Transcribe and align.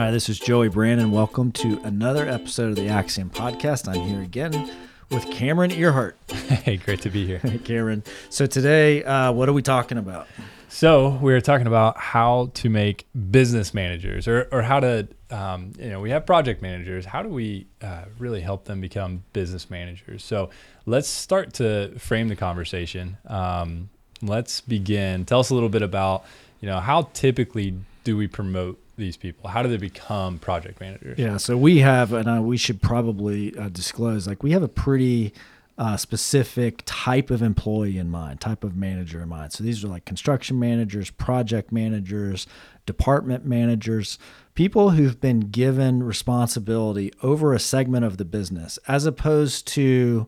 Hi, 0.00 0.10
this 0.10 0.30
is 0.30 0.38
Joey 0.38 0.70
Brandon. 0.70 1.10
Welcome 1.10 1.52
to 1.52 1.78
another 1.84 2.26
episode 2.26 2.70
of 2.70 2.76
the 2.76 2.88
Axiom 2.88 3.28
Podcast. 3.28 3.86
I'm 3.86 4.00
here 4.00 4.22
again 4.22 4.72
with 5.10 5.30
Cameron 5.30 5.70
Earhart. 5.72 6.16
Hey, 6.32 6.78
great 6.78 7.02
to 7.02 7.10
be 7.10 7.26
here. 7.26 7.36
Hey, 7.36 7.58
Cameron. 7.58 8.02
So 8.30 8.46
today, 8.46 9.04
uh, 9.04 9.30
what 9.32 9.50
are 9.50 9.52
we 9.52 9.60
talking 9.60 9.98
about? 9.98 10.26
So 10.70 11.18
we're 11.20 11.42
talking 11.42 11.66
about 11.66 11.98
how 11.98 12.50
to 12.54 12.70
make 12.70 13.08
business 13.30 13.74
managers, 13.74 14.26
or, 14.26 14.48
or 14.50 14.62
how 14.62 14.80
to, 14.80 15.06
um, 15.28 15.74
you 15.78 15.90
know, 15.90 16.00
we 16.00 16.08
have 16.08 16.24
project 16.24 16.62
managers. 16.62 17.04
How 17.04 17.22
do 17.22 17.28
we 17.28 17.66
uh, 17.82 18.06
really 18.18 18.40
help 18.40 18.64
them 18.64 18.80
become 18.80 19.22
business 19.34 19.68
managers? 19.68 20.24
So 20.24 20.48
let's 20.86 21.08
start 21.08 21.52
to 21.54 21.92
frame 21.98 22.28
the 22.28 22.36
conversation. 22.36 23.18
Um, 23.26 23.90
let's 24.22 24.62
begin. 24.62 25.26
Tell 25.26 25.40
us 25.40 25.50
a 25.50 25.54
little 25.54 25.68
bit 25.68 25.82
about, 25.82 26.24
you 26.62 26.70
know, 26.70 26.80
how 26.80 27.10
typically 27.12 27.74
do 28.02 28.16
we 28.16 28.26
promote 28.26 28.80
these 29.00 29.16
people? 29.16 29.50
How 29.50 29.62
do 29.62 29.68
they 29.68 29.76
become 29.76 30.38
project 30.38 30.80
managers? 30.80 31.18
Yeah, 31.18 31.36
so 31.38 31.56
we 31.56 31.78
have, 31.78 32.12
and 32.12 32.28
uh, 32.28 32.42
we 32.42 32.56
should 32.56 32.80
probably 32.80 33.56
uh, 33.56 33.68
disclose, 33.68 34.26
like 34.28 34.42
we 34.42 34.52
have 34.52 34.62
a 34.62 34.68
pretty 34.68 35.32
uh, 35.78 35.96
specific 35.96 36.82
type 36.84 37.30
of 37.30 37.42
employee 37.42 37.96
in 37.98 38.10
mind, 38.10 38.40
type 38.40 38.62
of 38.62 38.76
manager 38.76 39.22
in 39.22 39.28
mind. 39.30 39.52
So 39.52 39.64
these 39.64 39.82
are 39.82 39.88
like 39.88 40.04
construction 40.04 40.58
managers, 40.58 41.10
project 41.10 41.72
managers, 41.72 42.46
department 42.84 43.46
managers, 43.46 44.18
people 44.54 44.90
who've 44.90 45.20
been 45.20 45.40
given 45.40 46.02
responsibility 46.02 47.12
over 47.22 47.54
a 47.54 47.58
segment 47.58 48.04
of 48.04 48.18
the 48.18 48.26
business, 48.26 48.78
as 48.86 49.06
opposed 49.06 49.66
to, 49.68 50.26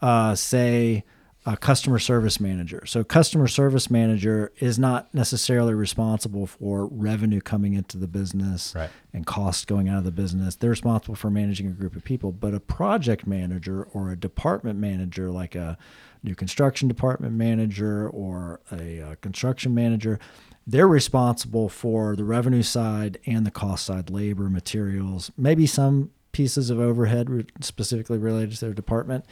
uh, 0.00 0.36
say, 0.36 1.04
a 1.44 1.56
customer 1.56 1.98
service 1.98 2.38
manager. 2.38 2.84
So, 2.86 3.02
customer 3.02 3.48
service 3.48 3.90
manager 3.90 4.52
is 4.60 4.78
not 4.78 5.12
necessarily 5.12 5.74
responsible 5.74 6.46
for 6.46 6.86
revenue 6.86 7.40
coming 7.40 7.72
into 7.74 7.98
the 7.98 8.06
business 8.06 8.74
Right. 8.76 8.90
and 9.12 9.26
costs 9.26 9.64
going 9.64 9.88
out 9.88 9.98
of 9.98 10.04
the 10.04 10.12
business. 10.12 10.54
They're 10.54 10.70
responsible 10.70 11.16
for 11.16 11.30
managing 11.30 11.66
a 11.66 11.72
group 11.72 11.96
of 11.96 12.04
people. 12.04 12.30
But 12.30 12.54
a 12.54 12.60
project 12.60 13.26
manager 13.26 13.82
or 13.92 14.10
a 14.12 14.16
department 14.16 14.78
manager, 14.78 15.30
like 15.32 15.56
a 15.56 15.76
new 16.22 16.36
construction 16.36 16.86
department 16.86 17.34
manager 17.34 18.08
or 18.08 18.60
a, 18.70 19.00
uh 19.00 19.14
construction 19.20 19.74
manager, 19.74 20.20
they're 20.64 20.86
responsible 20.86 21.68
for 21.68 22.14
the 22.14 22.22
revenue 22.22 22.62
side 22.62 23.18
and 23.26 23.44
the 23.44 23.50
cost 23.50 23.84
side, 23.84 24.10
labor, 24.10 24.48
materials, 24.48 25.32
maybe 25.36 25.66
some 25.66 26.10
pieces 26.30 26.70
of 26.70 26.78
overhead 26.78 27.28
specifically 27.60 28.16
related 28.16 28.52
to 28.52 28.60
their 28.66 28.72
department. 28.74 29.24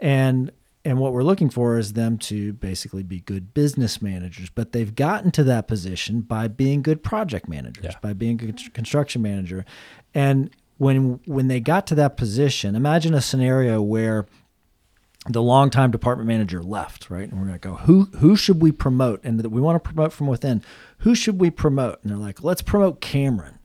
And 0.00 0.50
and 0.84 0.98
what 0.98 1.12
we're 1.12 1.22
looking 1.22 1.48
for 1.50 1.78
is 1.78 1.92
them 1.92 2.18
to 2.18 2.52
basically 2.54 3.02
be 3.02 3.20
good 3.20 3.54
business 3.54 4.02
managers, 4.02 4.50
but 4.50 4.72
they've 4.72 4.94
gotten 4.94 5.30
to 5.32 5.44
that 5.44 5.68
position 5.68 6.20
by 6.22 6.48
being 6.48 6.82
good 6.82 7.02
project 7.02 7.48
managers, 7.48 7.84
Yeah. 7.84 7.94
by 8.02 8.12
being 8.12 8.34
a 8.34 8.46
good 8.46 8.74
construction 8.74 9.22
manager. 9.22 9.64
And 10.14 10.50
when 10.78 11.20
when 11.26 11.46
they 11.48 11.60
got 11.60 11.86
to 11.88 11.94
that 11.96 12.16
position, 12.16 12.74
imagine 12.74 13.14
a 13.14 13.20
scenario 13.20 13.80
where 13.80 14.26
the 15.28 15.42
longtime 15.42 15.92
department 15.92 16.26
manager 16.26 16.60
left, 16.62 17.08
right? 17.08 17.30
And 17.30 17.38
we're 17.40 17.46
going 17.46 17.58
to 17.60 17.68
go, 17.68 17.74
who 17.76 18.06
who 18.18 18.34
should 18.34 18.60
we 18.60 18.72
promote? 18.72 19.22
And 19.22 19.40
we 19.52 19.60
want 19.60 19.76
to 19.82 19.88
promote 19.88 20.12
from 20.12 20.26
within. 20.26 20.62
Who 20.98 21.14
should 21.14 21.40
we 21.40 21.50
promote? 21.50 22.00
And 22.02 22.10
they're 22.10 22.18
like, 22.18 22.42
let's 22.42 22.62
promote 22.62 23.00
Cameron 23.00 23.60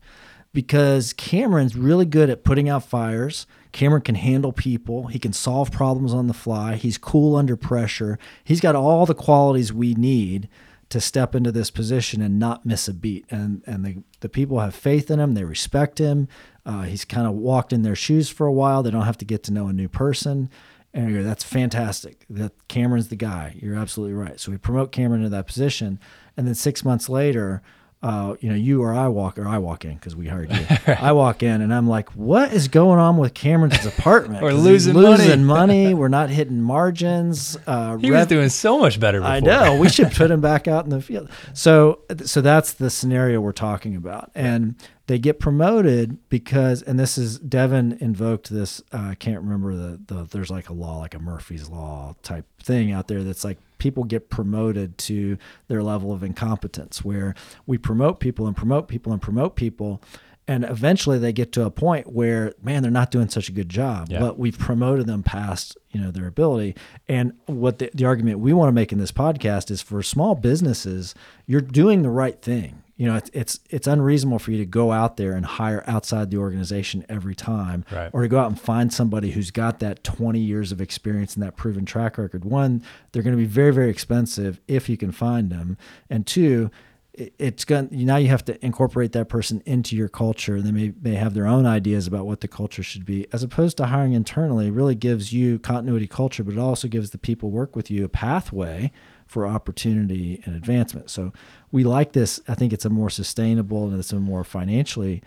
because 0.54 1.14
Cameron's 1.14 1.76
really 1.76 2.06
good 2.06 2.30
at 2.30 2.44
putting 2.44 2.70
out 2.70 2.84
fires. 2.84 3.48
Cameron 3.78 4.02
can 4.02 4.16
handle 4.16 4.52
people. 4.52 5.06
He 5.06 5.20
can 5.20 5.34
solve 5.34 5.72
problems 5.72 6.12
on 6.12 6.26
the 6.26 6.34
fly. 6.34 6.78
He's 6.78 6.98
cool 6.98 7.36
under 7.36 7.56
pressure. 7.56 8.18
He's 8.44 8.60
got 8.60 8.76
all 8.76 9.06
the 9.06 9.14
qualities 9.14 9.72
we 9.72 9.94
need 9.94 10.50
to 10.90 11.00
step 11.00 11.36
into 11.36 11.52
this 11.52 11.70
position 11.70 12.20
and 12.20 12.40
not 12.40 12.66
miss 12.66 12.88
a 12.88 12.94
beat. 12.94 13.28
And 13.30 13.62
and 13.68 13.86
the, 13.86 14.04
the 14.22 14.30
people 14.30 14.60
have 14.60 14.74
faith 14.74 15.12
in 15.12 15.20
him. 15.20 15.36
They 15.36 15.44
respect 15.44 16.00
him. 16.00 16.28
Uh, 16.66 16.84
he's 16.84 17.06
kind 17.06 17.28
of 17.28 17.34
walked 17.34 17.72
in 17.72 17.84
their 17.84 17.96
shoes 17.96 18.30
for 18.30 18.48
a 18.48 18.52
while. 18.52 18.82
They 18.82 18.90
don't 18.90 19.04
have 19.04 19.20
to 19.20 19.26
get 19.26 19.44
to 19.44 19.54
know 19.54 19.68
a 19.68 19.74
new 19.74 19.88
person. 19.88 20.50
And 20.92 21.24
that's 21.24 21.44
fantastic. 21.44 22.26
That 22.32 22.54
Cameron's 22.68 23.10
the 23.10 23.16
guy. 23.16 23.58
You're 23.62 23.76
absolutely 23.76 24.16
right. 24.16 24.40
So 24.40 24.52
we 24.52 24.58
promote 24.58 24.92
Cameron 24.92 25.22
to 25.22 25.30
that 25.30 25.46
position, 25.46 26.00
and 26.36 26.48
then 26.48 26.56
six 26.56 26.84
months 26.84 27.10
later, 27.10 27.62
uh, 28.04 28.36
you 28.40 28.50
know, 28.50 28.56
you 28.56 28.84
or 28.84 28.94
I 28.94 29.08
walk 29.08 29.40
or 29.40 29.48
I 29.48 29.58
walk 29.58 29.84
in 29.84 29.96
because 29.96 30.16
we 30.16 30.28
hired 30.28 30.52
you. 30.54 30.66
I 31.00 31.14
walk 31.14 31.42
in 31.42 31.62
and 31.62 31.74
I'm 31.74 31.88
like, 31.88 32.10
what 32.16 32.54
is 32.54 32.68
going 32.68 33.00
on 33.00 33.18
with 33.18 33.34
Cameron's 33.34 33.86
apartment? 33.86 34.44
We're 34.44 34.54
losing 34.54 34.94
losing 34.94 35.44
money. 35.44 35.86
money. 35.86 35.94
We're 35.96 36.08
not 36.08 36.30
hitting 36.30 36.62
margins. 36.62 37.58
Uh, 37.66 37.98
He 37.98 38.12
was 38.12 38.28
doing 38.28 38.50
so 38.50 38.78
much 38.78 39.00
better 39.00 39.20
before. 39.20 39.34
I 39.34 39.40
know. 39.40 39.78
We 39.80 39.90
should 39.90 40.12
put 40.12 40.30
him 40.30 40.42
back 40.42 40.68
out 40.68 40.84
in 40.84 40.92
the 40.92 41.02
field. 41.02 41.30
So, 41.54 42.00
so 42.24 42.42
that's 42.42 42.74
the 42.74 42.90
scenario 42.92 43.42
we're 43.42 43.52
talking 43.52 43.96
about, 43.96 44.30
and 44.36 44.76
they 45.08 45.18
get 45.18 45.40
promoted 45.40 46.18
because, 46.30 46.82
and 46.84 47.00
this 47.00 47.18
is 47.18 47.40
Devin 47.40 47.98
invoked 48.00 48.50
this. 48.52 48.82
Uh, 48.94 49.08
I 49.12 49.16
can't 49.16 49.42
remember 49.42 49.76
the 49.76 50.00
the. 50.06 50.24
There's 50.26 50.52
like 50.52 50.70
a 50.70 50.74
law, 50.74 51.00
like 51.00 51.16
a 51.16 51.20
Murphy's 51.20 51.68
law 51.68 52.16
type 52.22 52.46
thing 52.62 52.92
out 52.92 53.08
there 53.08 53.24
that's 53.24 53.44
like 53.44 53.58
people 53.78 54.04
get 54.04 54.30
promoted 54.30 54.98
to 55.00 55.38
their 55.68 55.84
level 55.84 56.12
of 56.14 56.24
incompetence, 56.24 57.04
where 57.04 57.36
we 57.66 57.78
promote 57.78 58.20
people 58.20 58.48
and 58.48 58.56
promote 58.56 58.88
people 58.88 59.12
and 59.14 59.22
promote 59.22 59.56
people. 59.56 60.02
And 60.50 60.64
eventually 60.64 61.18
they 61.18 61.34
get 61.34 61.52
to 61.54 61.66
a 61.66 61.70
point 61.72 62.14
where, 62.14 62.54
man, 62.64 62.82
they're 62.82 62.90
not 62.90 63.12
doing 63.12 63.28
such 63.28 63.50
a 63.50 63.52
good 63.52 63.68
job, 63.68 64.08
Yeah. 64.10 64.20
but 64.22 64.40
we've 64.40 64.58
promoted 64.58 65.06
them 65.06 65.22
past, 65.22 65.78
you 65.92 66.00
know, 66.00 66.10
their 66.10 66.26
ability. 66.28 66.74
And 67.10 67.34
what 67.48 67.80
the, 67.80 67.90
the 67.94 68.06
argument 68.06 68.40
we 68.40 68.54
want 68.54 68.70
to 68.70 68.72
make 68.72 68.94
in 68.94 68.98
this 68.98 69.12
podcast 69.12 69.70
is 69.72 69.82
for 69.82 70.02
small 70.02 70.36
businesses, 70.36 71.14
you're 71.48 71.60
doing 71.60 72.02
the 72.02 72.10
right 72.10 72.42
thing. 72.42 72.82
You 72.98 73.06
know, 73.08 73.16
it's, 73.16 73.30
it's 73.32 73.60
it's 73.70 73.86
unreasonable 73.88 74.40
for 74.40 74.50
you 74.52 74.58
to 74.58 74.66
go 74.66 74.92
out 74.92 75.18
there 75.18 75.34
and 75.34 75.46
hire 75.46 75.84
outside 75.86 76.32
the 76.32 76.38
organization 76.38 77.06
every 77.08 77.36
time, 77.36 77.86
Right. 77.92 78.10
or 78.12 78.24
to 78.24 78.28
go 78.28 78.40
out 78.40 78.48
and 78.48 78.60
find 78.60 78.92
somebody 78.92 79.32
who's 79.32 79.52
got 79.52 79.78
that 79.80 80.04
20 80.04 80.40
years 80.40 80.72
of 80.72 80.82
experience 80.82 81.36
and 81.36 81.44
that 81.44 81.56
proven 81.56 81.86
track 81.86 82.18
record. 82.18 82.44
One, 82.44 82.82
they're 83.12 83.22
going 83.24 83.36
to 83.36 83.42
be 83.42 83.46
very 83.46 83.72
very 83.72 83.92
expensive 83.92 84.60
if 84.68 84.90
you 84.90 84.98
can 84.98 85.12
find 85.12 85.52
them, 85.52 85.78
and 86.10 86.26
two, 86.26 86.72
it's 87.14 87.66
going 87.66 87.90
now 87.92 88.18
you 88.18 88.28
have 88.30 88.46
to 88.46 88.64
incorporate 88.66 89.12
that 89.14 89.28
person 89.30 89.62
into 89.66 89.96
your 89.96 90.08
culture. 90.10 90.62
They 90.62 90.72
may 90.72 90.94
may 91.02 91.16
have 91.16 91.34
their 91.36 91.48
own 91.48 91.66
ideas 91.68 92.08
about 92.08 92.26
what 92.26 92.42
the 92.42 92.48
culture 92.48 92.84
should 92.84 93.06
be, 93.06 93.28
as 93.32 93.44
opposed 93.44 93.78
to 93.78 93.86
hiring 93.88 94.14
internally. 94.14 94.70
Really 94.72 94.96
gives 94.96 95.32
you 95.34 95.60
continuity 95.60 96.08
culture, 96.08 96.44
but 96.44 96.54
it 96.56 96.60
also 96.60 96.88
gives 96.88 97.10
the 97.12 97.18
people 97.18 97.50
work 97.52 97.76
with 97.76 97.90
you 97.92 98.06
a 98.06 98.10
pathway 98.10 98.92
for 99.28 99.46
opportunity 99.46 100.42
and 100.46 100.56
advancement. 100.56 101.10
So 101.10 101.34
we 101.72 101.84
like 101.84 102.14
this. 102.14 102.40
I 102.48 102.56
think 102.56 102.74
it's 102.74 102.86
a 102.86 102.90
more 102.90 103.10
sustainable 103.10 103.88
and 103.88 104.00
it's 104.00 104.14
a 104.14 104.20
more 104.20 104.44
financially 104.44 105.22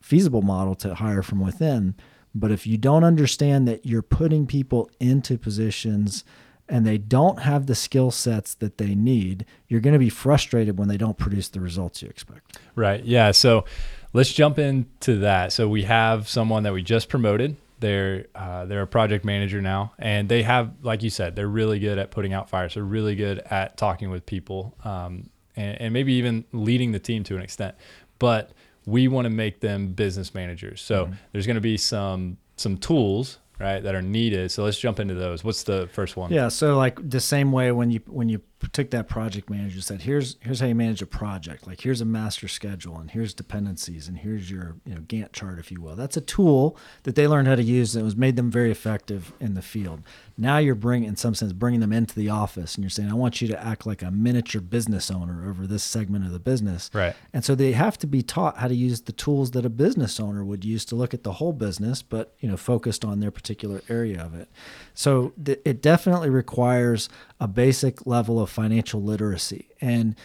feasible 0.00 0.42
model 0.42 0.74
to 0.76 0.94
hire 0.94 1.22
from 1.22 1.40
within. 1.40 1.94
But 2.34 2.52
if 2.52 2.66
you 2.66 2.76
don't 2.76 3.02
understand 3.02 3.66
that 3.66 3.86
you're 3.86 4.02
putting 4.02 4.46
people 4.46 4.90
into 5.00 5.38
positions 5.38 6.22
and 6.68 6.86
they 6.86 6.98
don't 6.98 7.40
have 7.40 7.66
the 7.66 7.74
skill 7.74 8.10
sets 8.10 8.54
that 8.54 8.76
they 8.76 8.94
need, 8.94 9.46
you're 9.68 9.80
going 9.80 9.94
to 9.94 9.98
be 9.98 10.10
frustrated 10.10 10.78
when 10.78 10.88
they 10.88 10.98
don't 10.98 11.16
produce 11.16 11.48
the 11.48 11.60
results 11.60 12.02
you 12.02 12.08
expect. 12.08 12.58
Right. 12.74 13.02
Yeah. 13.04 13.30
So 13.30 13.64
let's 14.12 14.32
jump 14.32 14.58
into 14.58 15.18
that. 15.20 15.52
So 15.52 15.68
we 15.68 15.84
have 15.84 16.28
someone 16.28 16.64
that 16.64 16.72
we 16.72 16.82
just 16.82 17.08
promoted. 17.08 17.56
They're 17.78 18.26
uh, 18.34 18.64
they're 18.66 18.82
a 18.82 18.86
project 18.86 19.24
manager 19.24 19.60
now, 19.60 19.92
and 19.98 20.28
they 20.28 20.42
have, 20.42 20.72
like 20.82 21.02
you 21.02 21.10
said, 21.10 21.36
they're 21.36 21.48
really 21.48 21.78
good 21.78 21.98
at 21.98 22.10
putting 22.10 22.32
out 22.32 22.48
fires. 22.48 22.74
They're 22.74 22.82
really 22.82 23.14
good 23.14 23.38
at 23.38 23.76
talking 23.76 24.10
with 24.10 24.24
people, 24.24 24.74
um, 24.84 25.30
and, 25.56 25.80
and 25.80 25.92
maybe 25.92 26.14
even 26.14 26.44
leading 26.52 26.92
the 26.92 26.98
team 26.98 27.22
to 27.24 27.36
an 27.36 27.42
extent. 27.42 27.74
But 28.18 28.52
we 28.86 29.08
want 29.08 29.26
to 29.26 29.30
make 29.30 29.60
them 29.60 29.88
business 29.88 30.34
managers. 30.34 30.80
So 30.80 31.10
there's 31.32 31.46
going 31.46 31.56
to 31.56 31.60
be 31.60 31.76
some 31.76 32.38
some 32.56 32.78
tools 32.78 33.38
right 33.58 33.82
that 33.82 33.94
are 33.94 34.02
needed. 34.02 34.50
So 34.50 34.64
let's 34.64 34.78
jump 34.78 35.00
into 35.00 35.14
those. 35.14 35.42
What's 35.44 35.62
the 35.64 35.88
first 35.92 36.16
one? 36.16 36.32
Yeah, 36.32 36.48
so 36.48 36.76
like 36.76 36.98
the 37.08 37.20
same 37.20 37.52
way 37.52 37.72
when 37.72 37.90
you 37.90 38.00
when 38.06 38.28
you 38.28 38.40
took 38.72 38.90
that 38.90 39.08
project 39.08 39.50
manager 39.50 39.80
said 39.80 40.02
here's 40.02 40.36
here's 40.40 40.60
how 40.60 40.66
you 40.66 40.74
manage 40.74 41.02
a 41.02 41.06
project. 41.06 41.66
Like 41.66 41.82
here's 41.82 42.00
a 42.00 42.06
master 42.06 42.48
schedule 42.48 42.98
and 42.98 43.10
here's 43.10 43.34
dependencies 43.34 44.08
and 44.08 44.18
here's 44.18 44.50
your 44.50 44.76
you 44.84 44.94
know 44.94 45.00
Gantt 45.02 45.32
chart 45.32 45.58
if 45.58 45.70
you 45.70 45.80
will. 45.80 45.94
That's 45.94 46.16
a 46.16 46.22
tool 46.22 46.76
that 47.02 47.14
they 47.14 47.26
learned 47.26 47.48
how 47.48 47.54
to 47.54 47.62
use 47.62 47.94
it 47.94 48.02
was 48.02 48.16
made 48.16 48.36
them 48.36 48.50
very 48.50 48.70
effective 48.70 49.32
in 49.40 49.54
the 49.54 49.62
field. 49.62 50.02
Now 50.38 50.58
you're 50.58 50.74
bringing 50.74 51.08
in 51.08 51.16
some 51.16 51.34
sense 51.34 51.52
bringing 51.52 51.80
them 51.80 51.92
into 51.92 52.14
the 52.14 52.30
office 52.30 52.74
and 52.74 52.82
you're 52.82 52.90
saying 52.90 53.10
I 53.10 53.14
want 53.14 53.42
you 53.42 53.48
to 53.48 53.62
act 53.62 53.86
like 53.86 54.02
a 54.02 54.10
miniature 54.10 54.62
business 54.62 55.10
owner 55.10 55.48
over 55.48 55.66
this 55.66 55.82
segment 55.82 56.24
of 56.24 56.32
the 56.32 56.38
business. 56.38 56.90
Right. 56.94 57.14
And 57.34 57.44
so 57.44 57.54
they 57.54 57.72
have 57.72 57.98
to 57.98 58.06
be 58.06 58.22
taught 58.22 58.58
how 58.58 58.68
to 58.68 58.74
use 58.74 59.02
the 59.02 59.12
tools 59.12 59.50
that 59.52 59.66
a 59.66 59.70
business 59.70 60.18
owner 60.18 60.44
would 60.44 60.64
use 60.64 60.84
to 60.86 60.96
look 60.96 61.12
at 61.12 61.24
the 61.24 61.32
whole 61.32 61.52
business, 61.52 62.02
but 62.02 62.34
you 62.40 62.48
know, 62.48 62.56
focused 62.56 63.04
on 63.04 63.20
their 63.20 63.30
particular 63.30 63.82
area 63.88 64.22
of 64.22 64.34
it. 64.34 64.48
So 64.94 65.32
th- 65.42 65.60
it 65.64 65.82
definitely 65.82 66.30
requires 66.30 67.08
a 67.38 67.46
basic 67.46 68.06
level 68.06 68.40
of 68.40 68.45
financial 68.50 69.02
literacy. 69.02 69.68
And 69.80 70.16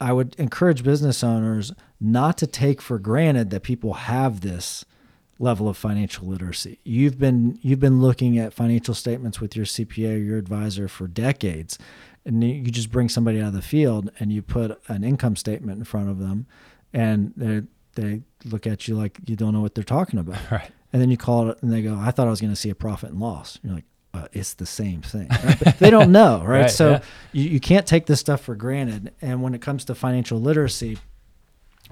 I 0.00 0.12
would 0.12 0.34
encourage 0.38 0.82
business 0.82 1.22
owners 1.22 1.72
not 2.00 2.38
to 2.38 2.46
take 2.46 2.80
for 2.80 2.98
granted 2.98 3.50
that 3.50 3.62
people 3.62 3.94
have 3.94 4.40
this 4.40 4.84
level 5.38 5.68
of 5.68 5.76
financial 5.76 6.26
literacy. 6.26 6.80
You've 6.84 7.18
been 7.18 7.58
you've 7.62 7.80
been 7.80 8.00
looking 8.00 8.38
at 8.38 8.52
financial 8.52 8.94
statements 8.94 9.40
with 9.40 9.56
your 9.56 9.66
CPA 9.66 10.14
or 10.14 10.18
your 10.18 10.38
advisor 10.38 10.88
for 10.88 11.06
decades, 11.06 11.78
and 12.24 12.42
you 12.42 12.54
you 12.54 12.70
just 12.70 12.90
bring 12.90 13.08
somebody 13.08 13.40
out 13.40 13.48
of 13.48 13.52
the 13.54 13.62
field 13.62 14.10
and 14.18 14.32
you 14.32 14.42
put 14.42 14.80
an 14.88 15.04
income 15.04 15.36
statement 15.36 15.78
in 15.78 15.84
front 15.84 16.10
of 16.10 16.18
them, 16.18 16.46
and 16.92 17.32
they 17.36 17.62
they 17.94 18.22
look 18.44 18.66
at 18.66 18.88
you 18.88 18.96
like 18.96 19.18
you 19.26 19.36
don't 19.36 19.52
know 19.52 19.60
what 19.60 19.74
they're 19.74 19.84
talking 19.84 20.18
about. 20.18 20.38
Right. 20.50 20.70
And 20.90 21.02
then 21.02 21.10
you 21.10 21.18
call 21.18 21.50
it 21.50 21.58
and 21.62 21.70
they 21.70 21.82
go, 21.82 21.98
I 21.98 22.10
thought 22.10 22.28
I 22.28 22.30
was 22.30 22.40
going 22.40 22.52
to 22.52 22.56
see 22.56 22.70
a 22.70 22.74
profit 22.74 23.10
and 23.10 23.20
loss. 23.20 23.58
You're 23.62 23.74
like, 23.74 23.84
uh, 24.14 24.26
it's 24.32 24.54
the 24.54 24.66
same 24.66 25.02
thing. 25.02 25.28
Right? 25.28 25.78
They 25.78 25.90
don't 25.90 26.12
know, 26.12 26.38
right? 26.44 26.62
Right, 26.62 26.70
so 26.70 26.90
yeah. 26.92 27.00
you, 27.32 27.50
you 27.50 27.60
can't 27.60 27.86
take 27.86 28.06
this 28.06 28.20
stuff 28.20 28.40
for 28.40 28.54
granted. 28.54 29.12
And 29.20 29.42
when 29.42 29.54
it 29.54 29.60
comes 29.60 29.84
to 29.86 29.94
financial 29.94 30.40
literacy, 30.40 30.98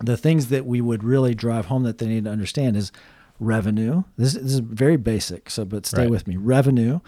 the 0.00 0.16
things 0.16 0.48
that 0.48 0.66
we 0.66 0.80
would 0.80 1.04
really 1.04 1.34
drive 1.34 1.66
home 1.66 1.82
that 1.84 1.98
they 1.98 2.06
need 2.06 2.24
to 2.24 2.30
understand 2.30 2.76
is 2.76 2.90
revenue. 3.38 4.04
This, 4.16 4.32
this 4.34 4.52
is 4.54 4.58
very 4.60 4.96
basic. 4.96 5.50
So, 5.50 5.64
but 5.64 5.86
stay 5.86 6.02
Right. 6.02 6.10
with 6.10 6.26
me. 6.26 6.36
Revenue, 6.36 7.00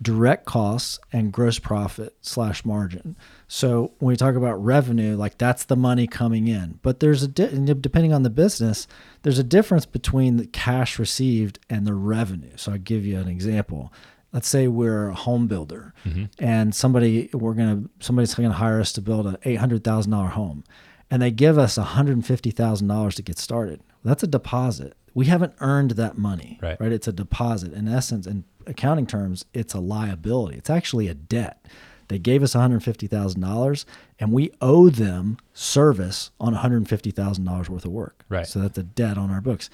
direct 0.00 0.44
costs, 0.46 0.98
and 1.12 1.32
gross 1.32 1.58
profit 1.58 2.14
slash 2.20 2.64
margin. 2.64 3.16
So 3.48 3.92
when 3.98 4.08
we 4.08 4.16
talk 4.16 4.34
about 4.34 4.62
revenue, 4.62 5.16
like 5.16 5.38
that's 5.38 5.64
the 5.64 5.76
money 5.76 6.06
coming 6.06 6.48
in. 6.48 6.78
But 6.82 7.00
there's 7.00 7.22
a 7.22 7.28
di- 7.28 7.74
depending 7.74 8.12
on 8.12 8.22
the 8.22 8.30
business, 8.30 8.86
there's 9.22 9.38
a 9.38 9.44
difference 9.44 9.86
between 9.86 10.36
the 10.38 10.46
cash 10.46 10.98
received 10.98 11.58
and 11.70 11.86
the 11.86 11.94
revenue. 11.94 12.52
So 12.56 12.72
I'll 12.72 12.78
give 12.78 13.04
you 13.06 13.18
an 13.18 13.28
example. 13.28 13.92
Let's 14.32 14.48
say 14.48 14.66
we're 14.66 15.08
a 15.08 15.14
home 15.14 15.46
builder, 15.46 15.92
mm-hmm. 16.06 16.24
and 16.38 16.74
somebody 16.74 17.28
we're 17.34 17.54
gonna 17.54 17.84
somebody's 18.00 18.34
gonna 18.34 18.52
hire 18.52 18.80
us 18.80 18.92
to 18.94 19.02
build 19.02 19.26
an 19.26 19.36
eight 19.44 19.56
hundred 19.56 19.84
thousand 19.84 20.12
dollar 20.12 20.28
home, 20.28 20.64
and 21.10 21.20
they 21.20 21.30
give 21.30 21.58
us 21.58 21.76
one 21.76 21.86
hundred 21.86 22.12
and 22.16 22.26
fifty 22.26 22.50
thousand 22.50 22.88
dollars 22.88 23.14
to 23.16 23.22
get 23.22 23.38
started. 23.38 23.80
That's 24.04 24.22
a 24.22 24.26
deposit. 24.26 24.94
We 25.14 25.26
haven't 25.26 25.52
earned 25.60 25.92
that 25.92 26.16
money, 26.16 26.58
Right. 26.62 26.80
right? 26.80 26.90
It's 26.92 27.06
a 27.06 27.12
deposit. 27.12 27.74
In 27.74 27.86
essence, 27.86 28.26
in 28.26 28.44
accounting 28.66 29.06
terms, 29.06 29.44
it's 29.52 29.74
a 29.74 29.80
liability. 29.80 30.56
It's 30.56 30.70
actually 30.70 31.08
a 31.08 31.14
debt. 31.14 31.66
They 32.08 32.18
gave 32.18 32.42
us 32.42 32.54
$150,000 32.54 33.84
and 34.18 34.32
we 34.32 34.50
owe 34.60 34.88
them 34.90 35.38
service 35.52 36.30
on 36.40 36.54
$150,000 36.54 37.68
worth 37.68 37.84
of 37.84 37.90
work. 37.90 38.24
Right. 38.28 38.46
So 38.46 38.60
that's 38.60 38.78
a 38.78 38.82
debt 38.82 39.18
on 39.18 39.30
our 39.30 39.40
books. 39.40 39.70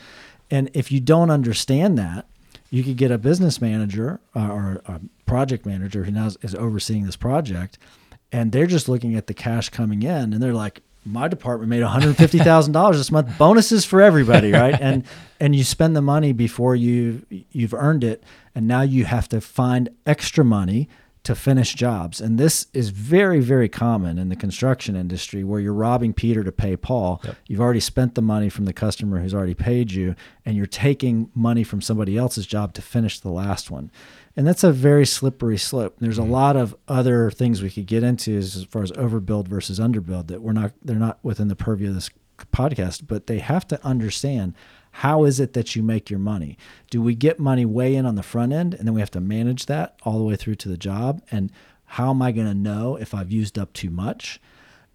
And 0.51 0.71
if 0.75 0.91
you 0.93 1.01
don't 1.01 1.31
understand 1.31 1.99
that, 1.99 2.27
you 2.70 2.82
could 2.82 2.97
get 2.97 3.11
a 3.11 3.19
business 3.19 3.61
manager 3.61 4.20
uh, 4.37 4.49
or 4.49 4.82
a 4.87 5.00
project 5.26 5.65
manager 5.65 6.05
who 6.05 6.11
now 6.11 6.29
is 6.43 6.55
overseeing 6.55 7.05
this 7.05 7.17
project 7.17 7.79
and 8.31 8.53
they're 8.53 8.67
just 8.67 8.88
looking 8.88 9.15
at 9.15 9.26
the 9.26 9.35
cash 9.35 9.69
coming 9.69 10.03
in 10.03 10.32
and 10.32 10.43
they're 10.43 10.53
like 10.53 10.82
my 11.05 11.26
department 11.26 11.70
made 11.70 11.82
$150,000 11.82 12.93
this 12.93 13.11
month. 13.11 13.38
Bonuses 13.38 13.85
for 13.85 14.03
everybody 14.03 14.53
right? 14.53 14.79
And 14.81 15.05
and 15.41 15.55
you 15.55 15.65
spend 15.65 15.97
the 15.97 16.03
money 16.03 16.32
before 16.32 16.76
you 16.76 17.25
you've 17.53 17.75
earned 17.75 18.05
it 18.05 18.23
and 18.55 18.67
now 18.67 18.82
you 18.82 19.05
have 19.05 19.29
to 19.31 19.41
find 19.41 19.88
extra 20.06 20.44
money 20.44 20.88
to 21.29 21.35
finish 21.35 21.75
jobs. 21.75 22.23
And 22.23 22.39
this 22.39 22.69
is 22.73 22.89
very 22.89 23.41
very 23.41 23.69
common 23.69 24.17
in 24.17 24.31
the 24.31 24.35
construction 24.35 24.97
industry 24.97 25.45
where 25.45 25.61
you're 25.61 25.75
robbing 25.75 26.15
Peter 26.15 26.43
to 26.43 26.51
pay 26.51 26.75
Paul. 26.75 27.21
Yep. 27.23 27.37
you've 27.47 27.61
already 27.61 27.81
spent 27.81 28.15
the 28.15 28.23
money 28.23 28.49
from 28.49 28.65
the 28.65 28.73
customer 28.73 29.21
who's 29.21 29.35
already 29.35 29.53
paid 29.53 29.93
you 29.93 30.15
and 30.47 30.57
you're 30.57 30.65
taking 30.65 31.31
money 31.35 31.65
from 31.65 31.83
somebody 31.83 32.17
else's 32.17 32.47
job 32.47 32.73
to 32.73 32.81
finish 32.81 33.21
the 33.21 33.29
last 33.29 33.71
one. 33.71 33.91
And 34.37 34.47
that's 34.47 34.65
a 34.65 34.73
very 34.73 35.05
slippery 35.05 35.59
slope. 35.59 35.97
There's 35.99 36.17
a 36.17 36.23
mm-hmm. 36.23 36.31
lot 36.31 36.57
of 36.57 36.75
other 36.89 37.31
things 37.31 37.61
we 37.61 37.69
could 37.69 37.87
get 37.87 38.03
into 38.03 38.35
as, 38.35 38.57
as 38.57 38.65
far 38.65 38.83
as 38.83 38.93
overbuild 38.93 39.49
versus 39.49 39.79
underbuild 39.79 40.29
that 40.29 40.41
we're 40.41 40.53
not 40.55 40.73
they're 40.83 40.97
not 40.97 41.19
within 41.23 41.49
the 41.49 41.57
purview 41.57 41.89
of 41.91 41.95
this 41.95 42.09
podcast 42.55 43.07
but 43.07 43.27
they 43.27 43.41
have 43.41 43.69
to 43.69 43.85
understand 43.85 44.55
how 44.90 45.25
is 45.25 45.38
it 45.40 45.52
that 45.52 45.76
you 45.76 45.82
make 45.82 46.11
your 46.11 46.19
money 46.19 46.56
do 46.90 47.00
we 47.00 47.14
get 47.14 47.38
money 47.38 47.64
way 47.64 47.94
in 47.94 48.06
on 48.06 48.14
the 48.14 48.23
front 48.23 48.52
end 48.52 48.75
and 48.75 48.87
then 48.87 48.94
we 48.94 49.00
have 49.00 49.11
to 49.11 49.20
manage 49.20 49.67
that 49.67 49.96
all 50.02 50.19
the 50.19 50.25
way 50.25 50.37
through 50.37 50.55
to 50.55 50.69
the 50.69 50.76
job 50.79 51.23
and 51.31 51.50
how 51.93 52.11
am 52.11 52.20
i 52.23 52.32
going 52.32 52.46
to 52.46 52.55
know 52.55 52.96
if 52.96 53.14
i've 53.14 53.31
used 53.31 53.58
up 53.58 53.73
too 53.73 53.90
much 53.90 54.40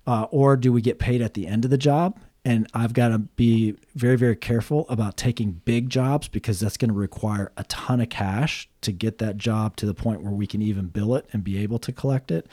uh, 0.05 0.23
or 0.31 0.57
do 0.57 0.71
we 0.71 0.81
get 0.81 0.99
paid 0.99 1.21
at 1.21 1.33
the 1.33 1.47
end 1.47 1.65
of 1.65 1.71
the 1.71 1.77
job? 1.77 2.19
And 2.45 2.67
I've 2.73 2.93
got 2.93 3.07
to 3.09 3.19
be 3.19 3.77
very, 3.95 4.17
very 4.17 4.35
careful 4.35 4.85
about 4.89 5.15
taking 5.15 5.61
big 5.63 5.89
jobs 5.89 6.27
because 6.27 6.59
that's 6.59 6.75
going 6.75 6.89
to 6.89 6.97
require 6.97 7.53
a 7.55 7.63
ton 7.65 8.01
of 8.01 8.09
cash 8.09 8.69
to 8.81 8.91
get 8.91 9.19
that 9.19 9.37
job 9.37 9.77
to 9.77 9.85
the 9.85 9.93
point 9.93 10.21
where 10.23 10.33
we 10.33 10.45
can 10.45 10.61
even 10.61 10.87
bill 10.87 11.15
it 11.15 11.25
and 11.31 11.41
be 11.41 11.57
able 11.59 11.79
to 11.79 11.93
collect 11.93 12.31
it. 12.31 12.47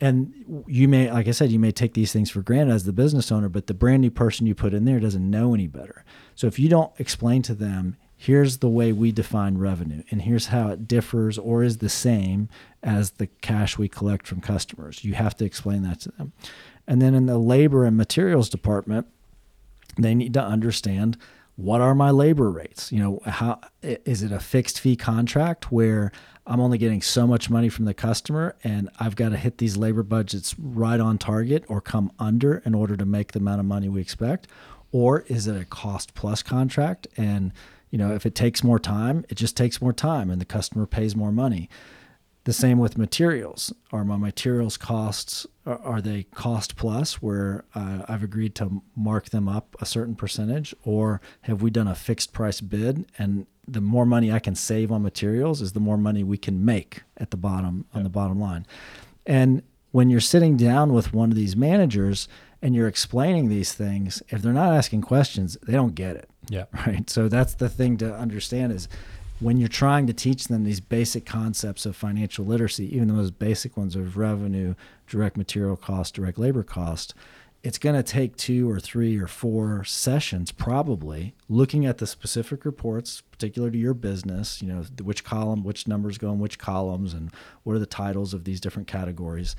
And 0.00 0.64
you 0.66 0.88
may, 0.88 1.12
like 1.12 1.28
I 1.28 1.32
said, 1.32 1.50
you 1.50 1.58
may 1.58 1.72
take 1.72 1.92
these 1.92 2.12
things 2.12 2.30
for 2.30 2.40
granted 2.40 2.72
as 2.72 2.84
the 2.84 2.92
business 2.92 3.30
owner, 3.30 3.50
but 3.50 3.66
the 3.66 3.74
brand 3.74 4.00
new 4.00 4.10
person 4.10 4.46
you 4.46 4.54
put 4.54 4.72
in 4.72 4.86
there 4.86 4.98
doesn't 4.98 5.30
know 5.30 5.52
any 5.52 5.66
better. 5.66 6.04
So 6.34 6.46
if 6.46 6.58
you 6.58 6.70
don't 6.70 6.92
explain 6.98 7.42
to 7.42 7.54
them, 7.54 7.96
here's 8.16 8.58
the 8.58 8.68
way 8.68 8.92
we 8.92 9.12
define 9.12 9.58
revenue 9.58 10.02
and 10.10 10.22
here's 10.22 10.46
how 10.46 10.68
it 10.68 10.88
differs 10.88 11.38
or 11.38 11.62
is 11.62 11.78
the 11.78 11.88
same 11.88 12.48
as 12.82 13.12
the 13.12 13.26
cash 13.26 13.76
we 13.76 13.88
collect 13.88 14.26
from 14.26 14.40
customers, 14.40 15.04
you 15.04 15.14
have 15.14 15.36
to 15.36 15.44
explain 15.44 15.82
that 15.82 16.00
to 16.00 16.10
them. 16.12 16.32
And 16.86 17.00
then 17.00 17.14
in 17.14 17.26
the 17.26 17.38
labor 17.38 17.84
and 17.84 17.96
materials 17.96 18.48
department, 18.48 19.06
they 19.98 20.14
need 20.14 20.34
to 20.34 20.42
understand 20.42 21.18
what 21.60 21.82
are 21.82 21.94
my 21.94 22.10
labor 22.10 22.50
rates? 22.50 22.90
You 22.90 23.00
know 23.00 23.20
how 23.26 23.60
is 23.82 24.22
it 24.22 24.32
a 24.32 24.40
fixed 24.40 24.80
fee 24.80 24.96
contract 24.96 25.70
where 25.70 26.10
i'm 26.46 26.58
only 26.58 26.78
getting 26.78 27.02
so 27.02 27.26
much 27.26 27.50
money 27.50 27.68
from 27.68 27.84
the 27.84 27.92
customer 27.92 28.56
and 28.64 28.88
i've 28.98 29.14
got 29.14 29.28
to 29.28 29.36
hit 29.36 29.58
these 29.58 29.76
labor 29.76 30.02
budgets 30.02 30.54
right 30.58 30.98
on 30.98 31.18
target 31.18 31.64
or 31.68 31.80
come 31.82 32.10
under 32.18 32.62
in 32.64 32.74
order 32.74 32.96
to 32.96 33.04
make 33.04 33.32
the 33.32 33.38
amount 33.38 33.60
of 33.60 33.66
money 33.66 33.88
we 33.88 34.00
expect? 34.00 34.48
Or 34.90 35.20
is 35.28 35.46
it 35.46 35.60
a 35.60 35.64
cost 35.64 36.14
plus 36.14 36.42
contract 36.42 37.06
and 37.16 37.52
you 37.90 37.98
know 37.98 38.14
if 38.14 38.24
it 38.24 38.34
takes 38.34 38.64
more 38.64 38.78
time 38.78 39.26
it 39.28 39.34
just 39.34 39.56
takes 39.56 39.82
more 39.82 39.92
time 39.92 40.30
and 40.30 40.40
the 40.40 40.46
customer 40.46 40.86
pays 40.86 41.14
more 41.14 41.32
money 41.32 41.68
the 42.44 42.52
same 42.52 42.78
with 42.78 42.96
materials. 42.96 43.72
Are 43.92 44.04
my 44.04 44.16
materials 44.16 44.76
costs 44.76 45.46
are, 45.66 46.00
they 46.00 46.24
cost 46.34 46.74
plus 46.74 47.20
where 47.22 47.64
uh, 47.74 48.02
I've 48.08 48.22
agreed 48.24 48.54
to 48.56 48.82
mark 48.96 49.28
them 49.30 49.48
up 49.48 49.76
a 49.80 49.86
certain 49.86 50.14
percentage, 50.16 50.74
or 50.82 51.20
have 51.42 51.62
we 51.62 51.70
done 51.70 51.86
a 51.86 51.94
fixed 51.94 52.32
price 52.32 52.60
bid? 52.60 53.06
And 53.18 53.46
the 53.68 53.80
more 53.80 54.06
money 54.06 54.32
I 54.32 54.38
can 54.40 54.54
save 54.54 54.90
on 54.90 55.02
materials 55.02 55.60
is 55.60 55.72
the 55.74 55.80
more 55.80 55.98
money 55.98 56.24
we 56.24 56.38
can 56.38 56.64
make 56.64 57.02
at 57.18 57.30
the 57.30 57.36
bottom 57.36 57.84
on 57.94 58.02
the 58.04 58.08
bottom 58.08 58.40
line. 58.40 58.66
And 59.26 59.62
when 59.92 60.08
you're 60.10 60.20
sitting 60.20 60.56
down 60.56 60.92
with 60.92 61.12
one 61.12 61.30
of 61.30 61.36
these 61.36 61.54
managers 61.54 62.26
and 62.62 62.74
you're 62.74 62.88
explaining 62.88 63.48
these 63.48 63.72
things, 63.72 64.22
if 64.30 64.40
they're 64.42 64.52
not 64.52 64.72
asking 64.72 65.02
questions, 65.02 65.56
they 65.62 65.72
don't 65.74 65.94
get 65.94 66.16
it 66.16 66.28
Yeah. 66.48 66.64
right 66.86 67.08
so 67.10 67.28
that's 67.28 67.54
the 67.54 67.68
thing 67.68 67.96
to 67.98 68.14
understand 68.14 68.72
is 68.72 68.88
when 69.40 69.56
you're 69.56 69.68
trying 69.68 70.06
to 70.06 70.12
teach 70.12 70.48
them 70.48 70.64
these 70.64 70.80
basic 70.80 71.24
concepts 71.24 71.86
of 71.86 71.96
financial 71.96 72.44
literacy 72.44 72.94
even 72.94 73.08
the 73.08 73.14
most 73.14 73.38
basic 73.38 73.76
ones 73.76 73.96
of 73.96 74.16
revenue 74.16 74.74
direct 75.06 75.36
material 75.36 75.76
cost 75.76 76.14
direct 76.14 76.38
labor 76.38 76.62
cost 76.62 77.14
it's 77.62 77.78
going 77.78 77.94
to 77.94 78.02
take 78.02 78.36
two 78.36 78.70
or 78.70 78.80
three 78.80 79.18
or 79.18 79.26
four 79.26 79.84
sessions 79.84 80.50
probably 80.50 81.34
looking 81.48 81.84
at 81.84 81.98
the 81.98 82.06
specific 82.06 82.64
reports 82.64 83.20
particular 83.20 83.70
to 83.70 83.78
your 83.78 83.94
business 83.94 84.62
you 84.62 84.68
know 84.68 84.82
which 85.02 85.24
column 85.24 85.62
which 85.62 85.88
numbers 85.88 86.18
go 86.18 86.30
in 86.30 86.38
which 86.38 86.58
columns 86.58 87.14
and 87.14 87.30
what 87.62 87.74
are 87.74 87.80
the 87.80 87.86
titles 87.86 88.32
of 88.32 88.44
these 88.44 88.60
different 88.60 88.88
categories 88.88 89.56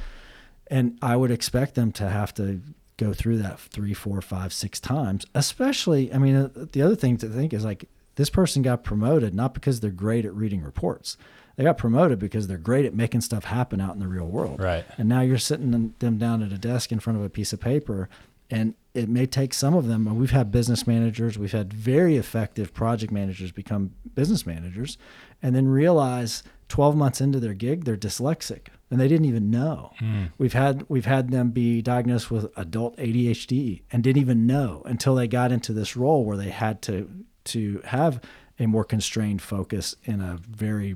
and 0.71 0.97
I 1.01 1.17
would 1.17 1.31
expect 1.31 1.75
them 1.75 1.91
to 1.93 2.07
have 2.07 2.33
to 2.35 2.61
go 2.95 3.13
through 3.13 3.39
that 3.39 3.59
three, 3.59 3.93
four, 3.93 4.21
five, 4.21 4.53
six 4.53 4.79
times. 4.79 5.25
Especially, 5.35 6.13
I 6.13 6.17
mean, 6.17 6.35
uh, 6.35 6.49
the 6.71 6.81
other 6.81 6.95
thing 6.95 7.17
to 7.17 7.27
think 7.27 7.51
is 7.51 7.65
like 7.65 7.89
this 8.15 8.29
person 8.29 8.61
got 8.61 8.83
promoted 8.83 9.33
not 9.33 9.53
because 9.53 9.79
they're 9.79 9.91
great 9.91 10.25
at 10.25 10.33
reading 10.33 10.61
reports. 10.61 11.17
They 11.55 11.63
got 11.63 11.77
promoted 11.77 12.19
because 12.19 12.47
they're 12.47 12.57
great 12.57 12.85
at 12.85 12.93
making 12.93 13.21
stuff 13.21 13.45
happen 13.45 13.81
out 13.81 13.93
in 13.93 13.99
the 13.99 14.07
real 14.07 14.25
world. 14.25 14.59
Right. 14.61 14.85
And 14.97 15.09
now 15.09 15.21
you're 15.21 15.37
sitting 15.37 15.93
them 15.99 16.17
down 16.17 16.41
at 16.41 16.51
a 16.51 16.57
desk 16.57 16.91
in 16.91 16.99
front 16.99 17.19
of 17.19 17.25
a 17.25 17.29
piece 17.29 17.53
of 17.53 17.59
paper, 17.59 18.09
and 18.49 18.73
it 18.93 19.09
may 19.09 19.25
take 19.25 19.53
some 19.53 19.75
of 19.75 19.87
them. 19.87 20.05
We've 20.17 20.31
had 20.31 20.51
business 20.51 20.87
managers, 20.87 21.37
we've 21.37 21.51
had 21.51 21.73
very 21.73 22.17
effective 22.17 22.73
project 22.73 23.11
managers 23.11 23.51
become 23.51 23.91
business 24.15 24.45
managers, 24.45 24.97
and 25.41 25.55
then 25.55 25.67
realize 25.67 26.43
12 26.69 26.95
months 26.95 27.19
into 27.19 27.37
their 27.37 27.53
gig 27.53 27.83
they're 27.83 27.97
dyslexic 27.97 28.67
and 28.89 28.99
they 28.99 29.07
didn't 29.07 29.25
even 29.25 29.49
know. 29.49 29.91
Hmm. 29.99 30.25
We've 30.37 30.53
had 30.53 30.85
we've 30.87 31.05
had 31.05 31.29
them 31.29 31.51
be 31.51 31.81
diagnosed 31.81 32.31
with 32.31 32.51
adult 32.57 32.95
ADHD 32.97 33.81
and 33.91 34.03
didn't 34.03 34.21
even 34.21 34.47
know 34.47 34.81
until 34.85 35.15
they 35.15 35.27
got 35.27 35.51
into 35.51 35.73
this 35.73 35.97
role 35.97 36.23
where 36.25 36.37
they 36.37 36.49
had 36.49 36.81
to 36.83 37.09
to 37.51 37.81
have 37.85 38.21
a 38.59 38.65
more 38.67 38.83
constrained 38.83 39.41
focus 39.41 39.95
in 40.03 40.21
a 40.21 40.37
very 40.49 40.95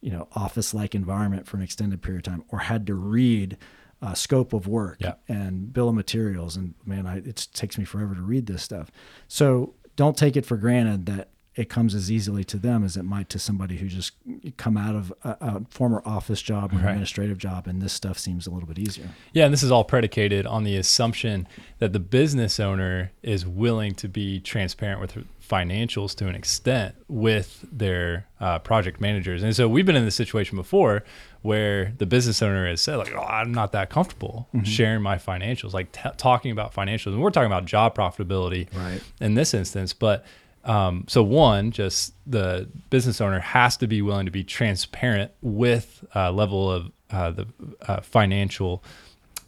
you 0.00 0.10
know 0.10 0.28
office 0.32 0.74
like 0.74 0.94
environment 0.94 1.46
for 1.46 1.56
an 1.56 1.62
extended 1.62 2.00
period 2.02 2.26
of 2.26 2.32
time 2.32 2.44
or 2.48 2.58
had 2.60 2.86
to 2.86 2.94
read 2.94 3.56
uh, 4.02 4.12
scope 4.14 4.52
of 4.52 4.66
work 4.66 4.98
Yeah. 5.00 5.14
and 5.28 5.72
bill 5.72 5.88
of 5.88 5.94
materials 5.94 6.56
and 6.56 6.74
man 6.84 7.06
I, 7.06 7.18
it 7.18 7.48
takes 7.54 7.78
me 7.78 7.84
forever 7.84 8.14
to 8.14 8.22
read 8.22 8.46
this 8.46 8.62
stuff 8.62 8.90
so 9.28 9.74
don't 9.96 10.16
take 10.16 10.36
it 10.36 10.44
for 10.44 10.56
granted 10.56 11.06
that 11.06 11.28
it 11.56 11.68
comes 11.68 11.94
as 11.94 12.10
easily 12.10 12.42
to 12.42 12.56
them 12.56 12.82
as 12.82 12.96
it 12.96 13.04
might 13.04 13.28
to 13.28 13.38
somebody 13.38 13.76
who 13.76 13.86
just 13.86 14.12
come 14.56 14.76
out 14.76 14.96
of 14.96 15.12
a, 15.22 15.36
a 15.40 15.62
former 15.70 16.02
office 16.04 16.42
job 16.42 16.72
or 16.72 16.76
Right. 16.78 16.88
administrative 16.88 17.38
job, 17.38 17.66
and 17.68 17.80
this 17.80 17.92
stuff 17.92 18.18
seems 18.18 18.46
a 18.46 18.50
little 18.50 18.66
bit 18.68 18.78
easier. 18.78 19.10
Yeah, 19.32 19.44
and 19.44 19.52
this 19.52 19.62
is 19.62 19.70
all 19.70 19.84
predicated 19.84 20.46
on 20.46 20.64
the 20.64 20.76
assumption 20.76 21.46
that 21.78 21.92
the 21.92 22.00
business 22.00 22.58
owner 22.58 23.12
is 23.22 23.46
willing 23.46 23.94
to 23.96 24.08
be 24.08 24.40
transparent 24.40 25.00
with 25.00 25.16
financials 25.48 26.14
to 26.16 26.26
an 26.26 26.34
extent 26.34 26.94
with 27.06 27.64
their 27.70 28.26
uh, 28.40 28.58
project 28.58 29.00
managers. 29.00 29.42
And 29.42 29.54
so 29.54 29.68
we've 29.68 29.86
been 29.86 29.94
in 29.96 30.04
this 30.06 30.14
situation 30.16 30.56
before 30.56 31.04
where 31.42 31.92
the 31.98 32.06
business 32.06 32.42
owner 32.42 32.66
has 32.66 32.80
said, 32.80 32.96
like, 32.96 33.12
oh, 33.14 33.22
I'm 33.22 33.52
not 33.52 33.72
that 33.72 33.90
comfortable 33.90 34.48
sharing 34.64 35.02
my 35.02 35.16
financials, 35.18 35.72
like 35.74 35.92
t- 35.92 36.08
talking 36.16 36.50
about 36.50 36.74
financials. 36.74 37.08
And 37.12 37.20
we're 37.20 37.30
talking 37.30 37.46
about 37.46 37.66
job 37.66 37.94
profitability 37.94 38.66
Right. 38.74 39.00
in 39.20 39.34
this 39.34 39.52
instance. 39.54 39.92
But 39.92 40.24
um, 40.64 41.04
so 41.08 41.22
one, 41.22 41.70
just 41.70 42.14
the 42.26 42.68
business 42.90 43.20
owner 43.20 43.40
has 43.40 43.76
to 43.78 43.86
be 43.86 44.02
willing 44.02 44.26
to 44.26 44.32
be 44.32 44.44
transparent 44.44 45.30
with 45.42 46.04
uh, 46.14 46.30
level 46.32 46.70
of 46.70 46.90
uh, 47.10 47.30
the 47.30 47.46
uh, 47.86 48.00
financial 48.00 48.82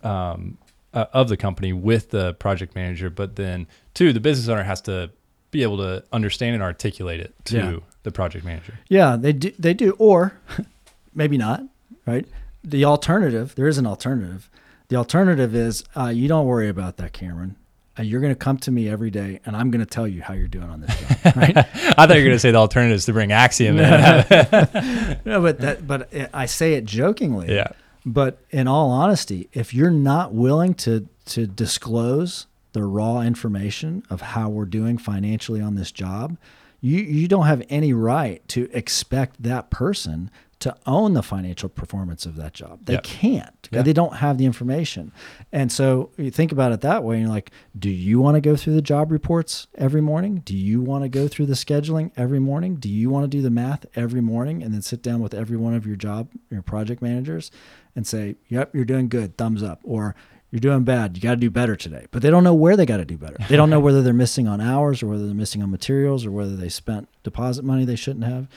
um, 0.03 0.59
uh, 0.95 1.07
of 1.13 1.29
the 1.29 1.37
company 1.37 1.73
with 1.73 2.11
the 2.11 2.35
project 2.35 2.75
manager. 2.75 3.11
But 3.11 3.37
then 3.37 3.67
two, 3.95 4.13
the 4.13 4.21
business 4.21 4.49
owner 4.49 4.63
has 4.63 4.81
to 4.83 5.11
be 5.51 5.63
able 5.63 5.79
to 5.79 6.05
understand 6.13 6.55
and 6.55 6.63
articulate 6.63 7.21
it 7.21 7.35
to 7.47 7.57
Yeah. 7.57 7.77
the 8.03 8.11
project 8.13 8.45
manager. 8.45 8.79
Yeah, 8.89 9.17
they 9.17 9.33
do. 9.33 9.53
They 9.59 9.75
do, 9.75 9.93
or 9.99 10.39
maybe 11.15 11.39
not. 11.39 11.63
Right. 12.07 12.27
The 12.63 12.85
alternative. 12.85 13.55
There 13.55 13.69
is 13.69 13.79
an 13.79 13.87
alternative. 13.87 14.49
The 14.89 14.97
alternative 14.97 15.55
is 15.55 15.83
uh, 15.97 16.09
you 16.09 16.29
don't 16.29 16.47
worry 16.47 16.69
about 16.69 16.97
that, 16.99 17.13
Cameron. 17.13 17.57
Uh, 17.99 18.03
you're 18.03 18.21
going 18.21 18.33
to 18.33 18.39
come 18.39 18.59
to 18.59 18.71
me 18.71 18.89
every 18.89 19.11
day, 19.11 19.41
and 19.47 19.57
I'm 19.57 19.71
going 19.71 19.85
to 19.85 19.91
tell 19.91 20.07
you 20.07 20.21
how 20.23 20.35
you're 20.35 20.49
doing 20.49 20.69
on 20.69 20.81
this 20.83 20.99
job. 21.01 21.17
Right. 21.37 21.57
I 21.57 21.63
thought 21.63 22.11
you 22.11 22.17
were 22.17 22.29
going 22.29 22.31
to 22.33 22.39
say 22.39 22.51
the 22.51 22.59
alternative 22.59 22.97
is 22.97 23.05
to 23.07 23.13
bring 23.13 23.33
Axiom 23.33 23.79
in. 23.79 23.83
no, 23.83 24.25
but 25.41 25.61
that. 25.61 25.87
But 25.87 26.09
I 26.33 26.47
say 26.47 26.75
it 26.75 26.85
jokingly. 26.85 27.53
yeah. 27.55 27.69
But 28.05 28.39
in 28.51 28.69
all 28.69 28.91
honesty, 28.91 29.49
if 29.53 29.75
you're 29.75 29.91
not 29.91 30.33
willing 30.33 30.75
to 30.75 31.09
to 31.27 31.47
disclose 31.47 32.47
the 32.73 32.85
raw 32.85 33.21
information 33.23 34.05
of 34.11 34.21
how 34.21 34.49
we're 34.49 34.65
doing 34.67 34.97
financially 34.99 35.61
on 35.61 35.75
this 35.75 35.91
job, 35.91 36.37
you 36.81 36.99
you 37.01 37.27
don't 37.27 37.47
have 37.47 37.63
any 37.69 37.93
right 37.93 38.47
to 38.49 38.71
expect 38.73 39.43
that 39.43 39.71
person 39.71 40.31
to 40.67 40.77
own 40.87 41.15
the 41.15 41.23
financial 41.23 41.69
performance 41.69 42.27
of 42.27 42.37
that 42.37 42.53
job. 42.53 42.81
They 42.85 42.95
Yep. 42.95 43.03
can't. 43.05 43.69
They 43.71 43.93
don't 43.93 44.17
have 44.17 44.39
the 44.39 44.45
information. 44.47 45.11
And 45.53 45.73
so 45.73 46.11
you 46.17 46.31
think 46.31 46.53
about 46.53 46.73
it 46.73 46.81
that 46.83 47.03
way 47.03 47.17
and 47.17 47.23
you're 47.25 47.33
like, 47.33 47.51
do 47.79 47.91
you 47.91 48.21
want 48.21 48.35
to 48.37 48.41
go 48.41 48.55
through 48.57 48.75
the 48.75 48.83
job 48.83 49.11
reports 49.11 49.67
every 49.77 50.01
morning? 50.01 50.43
Do 50.45 50.57
you 50.57 50.81
want 50.81 51.03
to 51.05 51.09
go 51.09 51.27
through 51.29 51.47
the 51.47 51.55
scheduling 51.55 52.11
every 52.17 52.39
morning? 52.41 52.77
Do 52.77 52.89
you 52.89 53.11
want 53.11 53.25
to 53.25 53.29
do 53.29 53.43
the 53.43 53.51
math 53.51 53.87
every 53.97 54.21
morning 54.21 54.63
and 54.63 54.73
then 54.73 54.83
sit 54.83 55.03
down 55.03 55.21
with 55.21 55.35
every 55.35 55.57
one 55.57 55.75
of 55.75 55.87
your 55.87 55.97
job 55.97 56.29
your 56.51 56.63
project 56.63 57.03
managers 57.03 57.51
and 57.95 58.07
say, 58.07 58.37
"Yep, 58.49 58.75
you're 58.75 58.85
doing 58.85 59.09
good, 59.09 59.37
thumbs 59.37 59.63
up," 59.63 59.81
or 59.83 60.15
"You're 60.51 60.61
doing 60.61 60.85
bad, 60.85 61.17
you 61.17 61.23
got 61.23 61.31
to 61.31 61.37
do 61.37 61.51
better 61.51 61.75
today." 61.77 62.07
But 62.11 62.23
they 62.23 62.31
don't 62.31 62.45
know 62.45 62.55
where 62.55 62.77
they 62.77 62.87
got 62.87 62.99
to 62.99 63.05
do 63.05 63.17
better. 63.19 63.37
They 63.49 63.57
don't 63.57 63.71
know 63.71 63.81
whether 63.87 64.03
they're 64.03 64.13
missing 64.13 64.47
on 64.47 64.61
hours 64.61 65.03
or 65.03 65.09
whether 65.09 65.27
they're 65.27 65.35
missing 65.35 65.63
on 65.63 65.71
materials 65.71 66.25
or 66.25 66.31
whether 66.31 66.55
they 66.57 66.69
spent 66.69 67.09
deposit 67.25 67.65
money 67.65 67.85
they 67.85 67.97
shouldn't 67.97 68.25
have. 68.25 68.49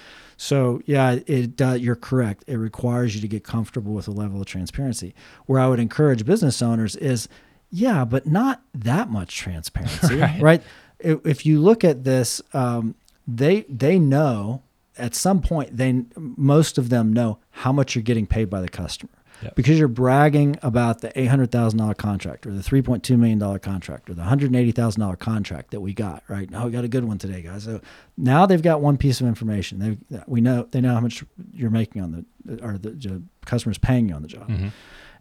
So 0.41 0.81
yeah, 0.85 1.19
it 1.27 1.61
uh, 1.61 1.73
you're 1.73 1.97
correct. 1.97 2.45
It 2.47 2.55
requires 2.55 3.13
you 3.13 3.19
to 3.19 3.27
get 3.27 3.43
comfortable 3.43 3.93
with 3.93 4.07
a 4.07 4.11
level 4.11 4.39
of 4.39 4.47
transparency. 4.47 5.13
Where 5.47 5.59
I 5.59 5.67
would 5.67 5.81
encourage 5.81 6.25
business 6.25 6.61
owners 6.61 6.95
is, 6.95 7.27
yeah, 7.69 8.05
but 8.05 8.25
not 8.25 8.61
that 8.73 9.09
much 9.09 9.35
transparency, 9.35 10.15
Right. 10.19 10.41
right? 10.41 10.63
If, 10.97 11.25
if 11.25 11.45
you 11.45 11.59
look 11.59 11.83
at 11.83 12.05
this, 12.05 12.41
um, 12.53 12.95
they 13.27 13.65
they 13.67 13.99
know 13.99 14.63
at 14.97 15.13
some 15.13 15.41
point 15.41 15.75
they 15.75 16.05
most 16.15 16.77
of 16.77 16.87
them 16.87 17.11
know 17.11 17.39
how 17.51 17.73
much 17.73 17.93
you're 17.93 18.01
getting 18.01 18.25
paid 18.25 18.49
by 18.49 18.61
the 18.61 18.69
customer 18.69 19.11
Yep. 19.41 19.55
because 19.55 19.79
you're 19.79 19.87
bragging 19.87 20.57
about 20.61 21.01
the 21.01 21.17
eight 21.19 21.27
hundred 21.27 21.51
thousand 21.51 21.79
dollar 21.79 21.93
contract 21.93 22.45
or 22.45 22.51
the 22.51 22.61
three 22.63 22.81
point 22.81 23.03
two 23.03 23.15
million 23.17 23.39
dollar 23.39 23.57
contract 23.59 24.09
or 24.09 24.13
the 24.13 24.23
hundred 24.23 24.53
eighty 24.55 24.71
thousand 24.71 25.01
dollar 25.01 25.15
contract 25.15 25.71
that 25.71 25.79
we 25.81 25.93
got. 25.93 26.23
Right 26.27 26.49
now, 26.49 26.65
we 26.65 26.71
got 26.71 26.83
a 26.83 26.89
good 26.89 27.05
one 27.05 27.17
today, 27.17 27.41
guys. 27.41 27.63
So 27.63 27.79
now 28.17 28.45
they've 28.45 28.61
got 28.61 28.81
one 28.81 28.97
piece 28.97 29.21
of 29.21 29.27
information. 29.27 29.79
They 30.09 30.19
we 30.27 30.41
know 30.41 30.67
they 30.71 30.81
know 30.81 30.93
how 30.93 30.99
much 30.99 31.23
you're 31.53 31.69
making 31.69 32.01
on 32.01 32.25
the 32.45 32.63
or 32.65 32.77
the, 32.77 32.89
the 32.91 33.23
customer's 33.45 33.77
paying 33.77 34.09
you 34.09 34.15
on 34.15 34.21
the 34.23 34.27
job, 34.27 34.49
Mhm. 34.49 34.71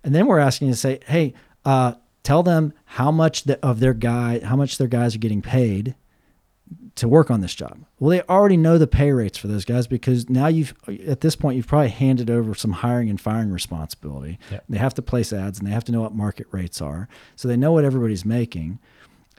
and 0.04 0.14
then 0.14 0.26
we're 0.26 0.38
asking 0.40 0.68
you 0.68 0.74
to 0.74 0.78
say, 0.80 0.98
hey, 1.06 1.34
uh, 1.64 1.92
tell 2.24 2.42
them 2.42 2.72
how 2.84 3.10
much 3.10 3.44
the, 3.44 3.64
of 3.64 3.80
their 3.80 3.94
guy 3.94 4.40
how 4.44 4.56
much 4.56 4.78
their 4.78 4.88
guys 4.88 5.14
are 5.14 5.18
getting 5.18 5.42
paid 5.42 5.94
to 6.98 7.08
work 7.08 7.30
on 7.30 7.40
this 7.40 7.54
job. 7.54 7.78
Well, 7.98 8.10
they 8.10 8.22
already 8.22 8.56
know 8.56 8.78
the 8.78 8.86
pay 8.86 9.12
rates 9.12 9.36
for 9.38 9.48
those 9.48 9.64
guys 9.64 9.86
because 9.86 10.28
now 10.28 10.46
you've 10.46 10.74
at 11.06 11.20
this 11.20 11.36
point 11.36 11.56
you've 11.56 11.66
probably 11.66 11.88
handed 11.90 12.30
over 12.30 12.54
some 12.54 12.72
hiring 12.72 13.08
and 13.10 13.20
firing 13.20 13.50
responsibility. 13.50 14.38
Yep. 14.50 14.64
They 14.68 14.78
have 14.78 14.94
to 14.94 15.02
place 15.02 15.32
ads 15.32 15.58
and 15.58 15.66
they 15.66 15.72
have 15.72 15.84
to 15.84 15.92
know 15.92 16.02
what 16.02 16.14
market 16.14 16.46
rates 16.50 16.80
are. 16.80 17.08
So 17.36 17.48
they 17.48 17.56
know 17.56 17.72
what 17.72 17.84
everybody's 17.84 18.24
making. 18.24 18.78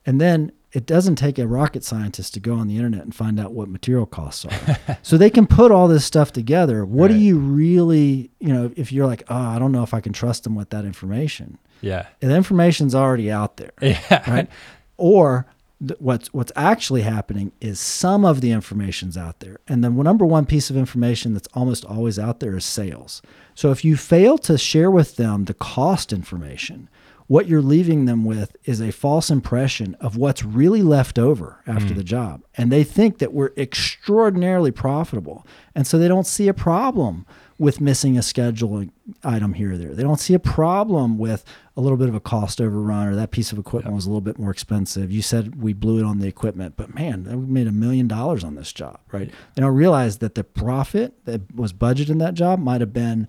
And 0.06 0.20
then 0.20 0.52
it 0.72 0.86
doesn't 0.86 1.16
take 1.16 1.40
a 1.40 1.48
rocket 1.48 1.84
scientist 1.84 2.34
to 2.36 2.40
go 2.40 2.54
on 2.56 2.68
the 2.68 2.76
internet 2.76 3.02
and 3.02 3.14
find 3.14 3.40
out 3.40 3.54
what 3.54 3.70
material 3.70 4.06
costs 4.06 4.46
are. 4.46 4.78
so 5.02 5.18
they 5.18 5.30
can 5.32 5.48
put 5.48 5.72
all 5.72 5.88
this 5.88 6.06
stuff 6.06 6.32
together. 6.32 6.86
What 6.86 7.08
do 7.08 7.16
you 7.16 7.38
really, 7.40 8.30
you 8.40 8.54
know, 8.54 8.72
if 8.76 8.92
you're 8.92 9.08
like, 9.08 9.24
"Oh, 9.30 9.36
I 9.36 9.58
don't 9.58 9.72
know 9.72 9.82
if 9.84 9.94
I 9.96 10.00
can 10.00 10.14
trust 10.14 10.44
them 10.44 10.54
with 10.56 10.70
that 10.70 10.86
information." 10.86 11.58
Yeah. 11.82 12.06
The 12.20 12.36
information's 12.36 12.94
already 12.94 13.32
out 13.32 13.58
there 13.58 13.72
Yeah. 13.82 14.30
right? 14.32 14.50
Or 14.98 15.48
th- 15.86 16.00
what's 16.00 16.34
what's 16.34 16.52
actually 16.56 17.02
happening 17.02 17.52
is 17.62 17.80
some 17.80 18.26
of 18.26 18.42
the 18.42 18.52
information's 18.52 19.18
out 19.18 19.40
there, 19.40 19.60
and 19.68 19.84
the 19.84 19.90
number 19.90 20.26
one 20.26 20.46
piece 20.46 20.70
of 20.70 20.78
information 20.78 21.34
that's 21.34 21.48
almost 21.54 21.86
always 21.86 22.20
out 22.20 22.40
there 22.40 22.58
is 22.58 22.66
sales. 22.66 23.22
So 23.56 23.72
if 23.72 23.84
you 23.84 23.98
fail 23.98 24.38
to 24.40 24.58
share 24.58 24.92
with 24.92 25.16
them 25.16 25.46
the 25.46 25.54
cost 25.54 26.14
information, 26.14 26.90
what 27.28 27.48
you're 27.48 27.62
leaving 27.62 28.06
them 28.06 28.26
with 28.26 28.56
is 28.64 28.82
a 28.82 28.92
false 28.92 29.30
impression 29.30 29.96
of 30.00 30.18
what's 30.18 30.44
really 30.44 30.82
left 30.82 31.20
over 31.20 31.62
after 31.68 31.90
hmm. 31.90 31.98
the 31.98 32.04
job, 32.04 32.44
and 32.56 32.72
they 32.72 32.84
think 32.84 33.20
that 33.20 33.34
we're 33.34 33.52
extraordinarily 33.58 34.72
profitable, 34.72 35.46
and 35.76 35.86
so 35.86 35.98
they 35.98 36.08
don't 36.08 36.28
see 36.28 36.48
a 36.48 36.54
problem 36.54 37.26
with 37.60 37.80
missing 37.82 38.18
a 38.18 38.22
scheduling 38.22 38.90
item 39.24 39.54
here 39.54 39.74
or 39.74 39.78
there. 39.78 39.94
They 39.94 40.02
don't 40.02 40.20
see 40.20 40.34
a 40.34 40.40
problem 40.40 41.18
with 41.18 41.44
a 41.78 41.82
little 41.82 41.98
bit 41.98 42.08
of 42.10 42.16
a 42.16 42.20
cost 42.20 42.60
overrun 42.62 43.08
or 43.10 43.16
that 43.16 43.32
piece 43.32 43.52
of 43.52 43.60
equipment 43.60 43.94
was 43.96 44.06
a 44.06 44.10
little 44.10 44.22
bit 44.22 44.40
more 44.40 44.50
expensive. 44.50 45.12
You 45.12 45.22
said 45.22 45.62
we 45.62 45.74
blew 45.74 46.00
it 46.00 46.06
on 46.06 46.20
the 46.20 46.28
equipment, 46.28 46.76
but 46.78 46.96
man, 46.96 47.26
we 47.26 47.36
made 47.46 47.68
a 47.68 47.72
million 47.72 48.08
dollars 48.08 48.44
on 48.44 48.56
this 48.56 48.72
job, 48.74 49.00
right? 49.12 49.30
They 49.56 49.62
don't 49.62 49.76
realize 49.76 50.18
that 50.20 50.36
the 50.36 50.44
profit 50.44 51.14
that 51.26 51.54
was 51.54 51.72
budgeted 51.74 52.10
in 52.10 52.18
that 52.20 52.34
job 52.34 52.60
might 52.60 52.80
have 52.82 52.94
been 52.94 53.28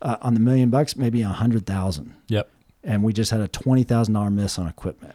uh, 0.00 0.16
on 0.22 0.34
the 0.34 0.40
million 0.40 0.70
bucks, 0.70 0.96
maybe 0.96 1.20
a 1.22 1.28
hundred 1.28 1.66
thousand, 1.66 2.14
Yep. 2.28 2.48
and 2.84 3.02
we 3.04 3.12
just 3.12 3.30
had 3.30 3.40
a 3.40 3.48
twenty 3.48 3.82
thousand 3.84 4.14
dollar 4.14 4.30
miss 4.30 4.58
on 4.58 4.66
equipment. 4.66 5.14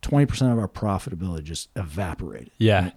Twenty 0.00 0.26
percent 0.26 0.52
of 0.52 0.58
our 0.58 0.68
profitability 0.68 1.44
just 1.44 1.68
evaporated. 1.76 2.50
Yeah. 2.58 2.90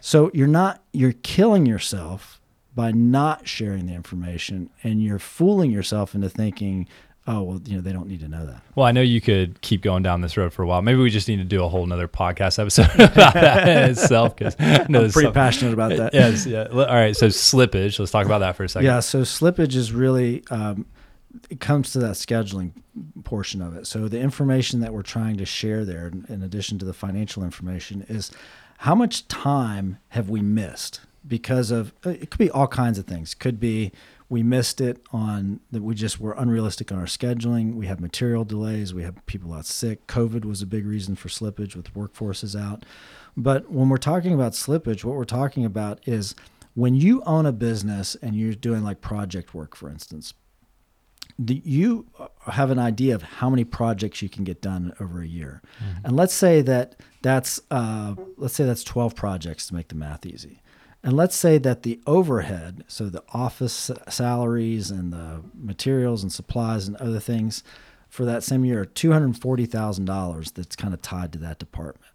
So 0.00 0.30
you're 0.34 0.46
not 0.46 0.82
you're 0.92 1.12
killing 1.22 1.66
yourself 1.66 2.40
by 2.74 2.92
not 2.92 3.46
sharing 3.46 3.86
the 3.86 3.94
information 3.94 4.70
and 4.82 5.02
you're 5.02 5.18
fooling 5.18 5.70
yourself 5.70 6.14
into 6.14 6.28
thinking, 6.28 6.88
oh 7.26 7.42
well, 7.42 7.60
you 7.64 7.76
know, 7.76 7.82
they 7.82 7.92
don't 7.92 8.08
need 8.08 8.20
to 8.20 8.28
know 8.28 8.46
that. 8.46 8.62
Well, 8.74 8.86
I 8.86 8.92
know 8.92 9.02
you 9.02 9.20
could 9.20 9.60
keep 9.60 9.82
going 9.82 10.02
down 10.02 10.20
this 10.20 10.36
road 10.36 10.52
for 10.52 10.62
a 10.62 10.66
while. 10.66 10.82
Maybe 10.82 10.98
we 10.98 11.10
just 11.10 11.28
need 11.28 11.36
to 11.36 11.44
do 11.44 11.62
a 11.62 11.68
whole 11.68 11.86
nother 11.86 12.08
podcast 12.08 12.58
episode 12.58 12.90
about 12.94 13.34
that 13.34 13.68
in 13.68 13.90
itself 13.90 14.36
because 14.36 14.56
I'm 14.58 15.10
pretty 15.10 15.30
passionate 15.32 15.74
about 15.74 15.96
that. 15.96 16.14
Yes, 16.14 16.46
yeah. 16.46 16.64
All 16.64 16.86
right. 16.86 17.16
So 17.16 17.26
slippage. 17.28 17.98
Let's 17.98 18.12
talk 18.12 18.26
about 18.26 18.38
that 18.38 18.56
for 18.56 18.64
a 18.64 18.68
second. 18.68 18.86
Yeah, 18.86 19.00
so 19.00 19.22
slippage 19.22 19.74
is 19.74 19.92
really 19.92 20.42
um, 20.50 20.86
it 21.50 21.60
comes 21.60 21.92
to 21.92 21.98
that 22.00 22.12
scheduling 22.12 22.72
portion 23.24 23.62
of 23.62 23.76
it. 23.76 23.86
So 23.86 24.08
the 24.08 24.20
information 24.20 24.80
that 24.80 24.92
we're 24.92 25.02
trying 25.02 25.36
to 25.38 25.46
share 25.46 25.84
there, 25.84 26.10
in 26.28 26.42
addition 26.42 26.78
to 26.78 26.84
the 26.84 26.92
financial 26.92 27.42
information, 27.42 28.04
is 28.08 28.30
how 28.78 28.94
much 28.94 29.28
time 29.28 29.98
have 30.08 30.28
we 30.28 30.40
missed 30.40 31.00
because 31.26 31.70
of 31.70 31.92
uh, 32.04 32.10
it 32.10 32.30
could 32.30 32.38
be 32.38 32.50
all 32.50 32.66
kinds 32.66 32.98
of 32.98 33.06
things. 33.06 33.34
Could 33.34 33.60
be 33.60 33.92
we 34.28 34.42
missed 34.42 34.80
it 34.80 34.98
on 35.12 35.60
that 35.70 35.82
we 35.82 35.94
just 35.94 36.18
were 36.18 36.32
unrealistic 36.32 36.90
on 36.90 36.98
our 36.98 37.04
scheduling. 37.04 37.74
We 37.74 37.86
have 37.86 38.00
material 38.00 38.44
delays. 38.44 38.94
We 38.94 39.02
have 39.02 39.24
people 39.26 39.52
out 39.52 39.66
sick. 39.66 40.06
COVID 40.06 40.44
was 40.44 40.62
a 40.62 40.66
big 40.66 40.86
reason 40.86 41.16
for 41.16 41.28
slippage 41.28 41.76
with 41.76 41.92
workforces 41.94 42.58
out. 42.58 42.84
But 43.36 43.70
when 43.70 43.88
we're 43.88 43.98
talking 43.98 44.32
about 44.32 44.52
slippage, 44.52 45.04
what 45.04 45.16
we're 45.16 45.24
talking 45.24 45.64
about 45.64 46.00
is 46.06 46.34
when 46.74 46.94
you 46.94 47.22
own 47.24 47.46
a 47.46 47.52
business 47.52 48.14
and 48.22 48.34
you're 48.34 48.54
doing 48.54 48.82
like 48.82 49.00
project 49.00 49.54
work, 49.54 49.76
for 49.76 49.90
instance, 49.90 50.34
the, 51.38 51.60
you 51.64 52.06
have 52.46 52.70
an 52.70 52.78
idea 52.78 53.14
of 53.14 53.22
how 53.22 53.50
many 53.50 53.64
projects 53.64 54.22
you 54.22 54.28
can 54.28 54.44
get 54.44 54.60
done 54.60 54.92
over 55.00 55.20
a 55.20 55.26
year, 55.26 55.62
and 56.04 56.16
let's 56.16 56.34
say 56.34 56.60
that 56.62 56.96
that's 57.22 57.60
uh, 57.70 58.14
let's 58.36 58.54
say 58.54 58.64
that's 58.64 58.84
12 58.84 59.14
projects 59.14 59.66
to 59.68 59.74
make 59.74 59.88
the 59.88 59.94
math 59.94 60.26
easy, 60.26 60.61
and 61.02 61.14
let's 61.14 61.36
say 61.36 61.58
that 61.58 61.82
the 61.82 62.00
overhead, 62.06 62.84
so 62.86 63.08
the 63.08 63.24
office 63.32 63.90
salaries 64.08 64.90
and 64.90 65.12
the 65.12 65.42
materials 65.54 66.22
and 66.22 66.32
supplies 66.32 66.86
and 66.86 66.96
other 66.96 67.20
things, 67.20 67.64
for 68.08 68.24
that 68.24 68.44
same 68.44 68.64
year, 68.64 68.82
are 68.82 68.86
$240,000 68.86 70.54
that's 70.54 70.76
kind 70.76 70.94
of 70.94 71.02
tied 71.02 71.32
to 71.32 71.38
that 71.38 71.58
department. 71.58 72.12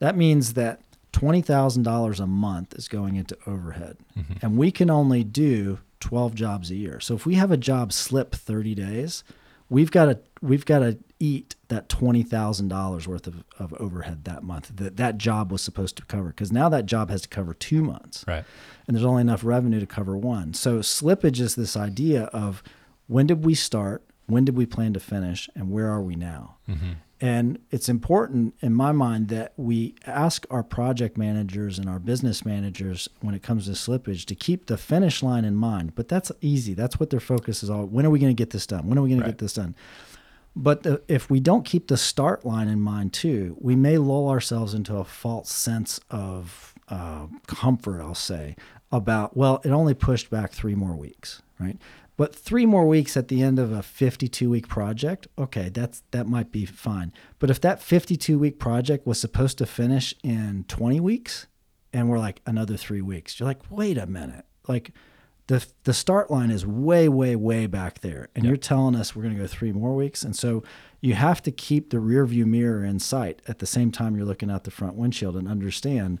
That 0.00 0.16
means 0.16 0.54
that 0.54 0.80
twenty 1.12 1.40
thousand 1.40 1.82
dollars 1.82 2.20
a 2.20 2.26
month 2.26 2.74
is 2.74 2.88
going 2.88 3.16
into 3.16 3.36
overhead, 3.46 3.96
mm-hmm. 4.16 4.34
and 4.42 4.56
we 4.56 4.70
can 4.70 4.90
only 4.90 5.24
do 5.24 5.80
twelve 6.00 6.34
jobs 6.34 6.70
a 6.70 6.76
year. 6.76 7.00
So 7.00 7.14
if 7.14 7.26
we 7.26 7.34
have 7.34 7.50
a 7.50 7.56
job 7.56 7.92
slip 7.92 8.34
thirty 8.34 8.74
days, 8.74 9.24
we've 9.68 9.90
got 9.90 10.04
to 10.06 10.18
we've 10.40 10.64
got 10.64 10.80
to 10.80 10.98
eat 11.18 11.56
that 11.68 11.88
twenty 11.88 12.22
thousand 12.22 12.68
dollars 12.68 13.06
worth 13.06 13.26
of, 13.26 13.44
of 13.58 13.72
overhead 13.74 14.24
that 14.24 14.42
month 14.42 14.70
that 14.76 14.96
that 14.96 15.18
job 15.18 15.52
was 15.52 15.60
supposed 15.62 15.96
to 15.96 16.04
cover 16.06 16.28
because 16.28 16.50
now 16.50 16.68
that 16.68 16.86
job 16.86 17.10
has 17.10 17.22
to 17.22 17.28
cover 17.28 17.52
two 17.54 17.82
months 17.82 18.24
Right. 18.26 18.44
and 18.86 18.96
there's 18.96 19.04
only 19.04 19.20
enough 19.20 19.44
revenue 19.44 19.78
to 19.80 19.86
cover 19.86 20.16
one. 20.16 20.54
So 20.54 20.78
slippage 20.78 21.40
is 21.40 21.54
this 21.56 21.76
idea 21.76 22.24
of 22.24 22.62
when 23.06 23.26
did 23.26 23.44
we 23.44 23.54
start, 23.54 24.02
when 24.26 24.44
did 24.44 24.56
we 24.56 24.66
plan 24.66 24.92
to 24.94 25.00
finish, 25.00 25.48
and 25.54 25.70
where 25.70 25.90
are 25.90 26.02
we 26.02 26.14
now? 26.16 26.56
Mm-hmm. 26.68 26.92
And 27.20 27.58
it's 27.72 27.88
important 27.88 28.54
in 28.60 28.72
my 28.74 28.92
mind 28.92 29.26
that 29.28 29.52
we 29.56 29.94
ask 30.06 30.46
our 30.50 30.62
project 30.62 31.18
managers 31.18 31.76
and 31.78 31.88
our 31.88 31.98
business 31.98 32.44
managers 32.44 33.08
when 33.22 33.34
it 33.34 33.42
comes 33.42 33.64
to 33.66 33.72
slippage 33.72 34.24
to 34.26 34.34
keep 34.36 34.66
the 34.66 34.76
finish 34.76 35.20
line 35.22 35.44
in 35.44 35.56
mind. 35.56 35.96
But 35.96 36.06
that's 36.06 36.30
easy. 36.40 36.74
That's 36.74 37.00
what 37.00 37.10
their 37.10 37.18
focus 37.18 37.64
is 37.64 37.70
on. 37.70 37.90
When 37.90 38.06
are 38.06 38.10
we 38.10 38.20
going 38.20 38.30
to 38.34 38.40
get 38.40 38.50
this 38.50 38.68
done? 38.68 38.86
When 38.88 38.96
are 38.98 39.02
we 39.02 39.08
going 39.08 39.20
Right. 39.20 39.26
to 39.26 39.32
get 39.32 39.38
this 39.38 39.54
done? 39.54 39.74
But 40.56 40.82
the, 40.82 41.02
if 41.08 41.30
we 41.30 41.40
don't 41.40 41.64
keep 41.64 41.88
the 41.88 41.96
start 41.96 42.44
line 42.44 42.68
in 42.68 42.80
mind 42.80 43.12
too, 43.12 43.56
we 43.60 43.76
may 43.76 43.98
lull 43.98 44.28
ourselves 44.28 44.74
into 44.74 44.96
a 44.96 45.04
false 45.04 45.50
sense 45.50 46.00
of 46.10 46.74
uh, 46.88 47.26
comfort, 47.46 48.00
I'll 48.00 48.14
say, 48.14 48.56
about, 48.90 49.36
well, 49.36 49.60
it 49.64 49.70
only 49.70 49.94
pushed 49.94 50.30
back 50.30 50.52
three 50.52 50.74
more 50.74 50.96
weeks, 50.96 51.42
right? 51.60 51.76
But 52.16 52.34
three 52.34 52.66
more 52.66 52.86
weeks 52.88 53.16
at 53.16 53.28
the 53.28 53.42
end 53.42 53.60
of 53.60 53.70
a 53.70 53.80
52 53.82 54.50
week 54.50 54.66
project, 54.66 55.28
okay, 55.38 55.68
that's 55.68 56.02
that 56.10 56.26
might 56.26 56.50
be 56.50 56.66
fine. 56.66 57.12
But 57.38 57.48
if 57.48 57.60
that 57.60 57.80
52 57.80 58.36
week 58.36 58.58
project 58.58 59.06
was 59.06 59.20
supposed 59.20 59.56
to 59.58 59.66
finish 59.66 60.12
in 60.24 60.64
20 60.66 60.98
weeks, 60.98 61.46
and 61.92 62.08
we're 62.08 62.18
like 62.18 62.40
another 62.44 62.76
three 62.76 63.02
weeks, 63.02 63.38
you're 63.38 63.48
like, 63.48 63.60
wait 63.70 63.96
a 63.96 64.06
minute, 64.06 64.46
like 64.66 64.90
the 65.48 65.66
the 65.84 65.94
start 65.94 66.30
line 66.30 66.50
is 66.50 66.64
way 66.64 67.08
way 67.08 67.34
way 67.34 67.66
back 67.66 68.00
there. 68.00 68.28
And 68.36 68.44
you're 68.44 68.56
telling 68.56 68.94
us 68.94 69.16
we're 69.16 69.22
going 69.22 69.34
to 69.34 69.40
go 69.40 69.46
three 69.46 69.72
more 69.72 69.94
weeks. 69.94 70.22
And 70.22 70.36
so 70.36 70.62
you 71.00 71.14
have 71.14 71.42
to 71.42 71.50
keep 71.50 71.90
the 71.90 71.98
rear 72.00 72.26
view 72.26 72.46
mirror 72.46 72.84
in 72.84 72.98
sight 72.98 73.40
at 73.48 73.58
the 73.58 73.66
same 73.66 73.90
time 73.90 74.14
you're 74.14 74.26
looking 74.26 74.50
out 74.50 74.64
the 74.64 74.70
front 74.70 74.94
windshield 74.94 75.36
and 75.36 75.48
understand 75.48 76.20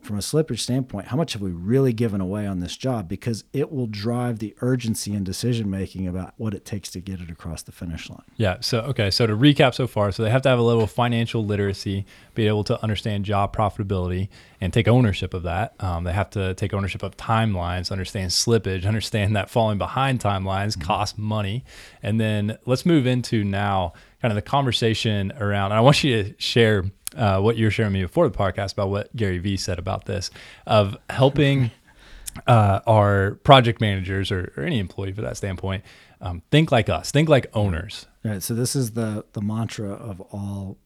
from 0.00 0.16
a 0.16 0.20
slippage 0.20 0.60
standpoint 0.60 1.08
how 1.08 1.16
much 1.16 1.34
have 1.34 1.42
we 1.42 1.50
really 1.50 1.92
given 1.92 2.20
away 2.20 2.46
on 2.46 2.60
this 2.60 2.76
job 2.76 3.08
because 3.08 3.44
it 3.52 3.70
will 3.70 3.86
drive 3.86 4.38
the 4.38 4.54
urgency 4.60 5.14
and 5.14 5.26
decision 5.26 5.68
making 5.68 6.06
about 6.08 6.32
what 6.38 6.54
it 6.54 6.64
takes 6.64 6.90
to 6.90 7.00
get 7.00 7.20
it 7.20 7.30
across 7.30 7.62
the 7.62 7.72
finish 7.72 8.08
line 8.08 8.22
Yeah. 8.36 8.56
So, 8.60 8.80
okay. 8.80 9.10
So 9.10 9.26
to 9.26 9.36
recap 9.36 9.74
so 9.74 9.86
far, 9.86 10.10
so 10.10 10.22
they 10.22 10.30
have 10.30 10.42
to 10.42 10.48
have 10.48 10.58
a 10.58 10.62
level 10.62 10.82
of 10.82 10.90
financial 10.90 11.44
literacy, 11.44 12.06
be 12.34 12.46
able 12.46 12.64
to 12.64 12.82
understand 12.82 13.24
job 13.24 13.54
profitability 13.54 14.28
and 14.60 14.72
take 14.72 14.88
ownership 14.88 15.34
of 15.34 15.44
that. 15.44 15.74
Um, 15.80 16.04
they 16.04 16.12
have 16.12 16.30
to 16.30 16.54
take 16.54 16.74
ownership 16.74 17.02
of 17.02 17.16
timelines, 17.16 17.92
understand 17.92 18.30
slippage, 18.30 18.86
understand 18.92 19.36
that 19.36 19.50
falling 19.50 19.78
behind 19.78 20.20
timelines 20.20 20.80
costs 20.80 21.18
money. 21.18 21.64
And 22.02 22.20
then 22.20 22.58
let's 22.66 22.84
move 22.86 23.06
into 23.06 23.44
now 23.44 23.92
kind 24.22 24.32
of 24.32 24.36
the 24.36 24.42
conversation 24.42 25.32
around, 25.32 25.72
and 25.72 25.78
I 25.78 25.80
want 25.80 26.02
you 26.02 26.22
to 26.22 26.34
share 26.38 26.84
uh, 27.16 27.40
what 27.40 27.56
you 27.56 27.66
were 27.66 27.70
sharing 27.70 27.92
me 27.92 28.02
before 28.02 28.28
the 28.28 28.36
podcast 28.36 28.72
about 28.72 28.88
what 28.88 29.14
Gary 29.14 29.38
Vee 29.38 29.56
said 29.56 29.78
about 29.78 30.06
this 30.06 30.30
of 30.66 30.96
helping 31.10 31.70
uh, 32.46 32.80
our 32.86 33.32
project 33.44 33.80
managers 33.80 34.30
or, 34.30 34.52
or 34.56 34.62
any 34.62 34.78
employee 34.78 35.12
for 35.12 35.22
that 35.22 35.36
standpoint 35.36 35.84
um, 36.22 36.42
think 36.50 36.70
like 36.72 36.88
us, 36.88 37.10
think 37.10 37.28
like 37.28 37.48
owners. 37.52 38.06
Right. 38.24 38.42
So 38.42 38.54
this 38.54 38.76
is 38.76 38.92
the 38.92 39.24
the 39.32 39.42
mantra 39.42 39.90
of 39.90 40.20
all. 40.20 40.78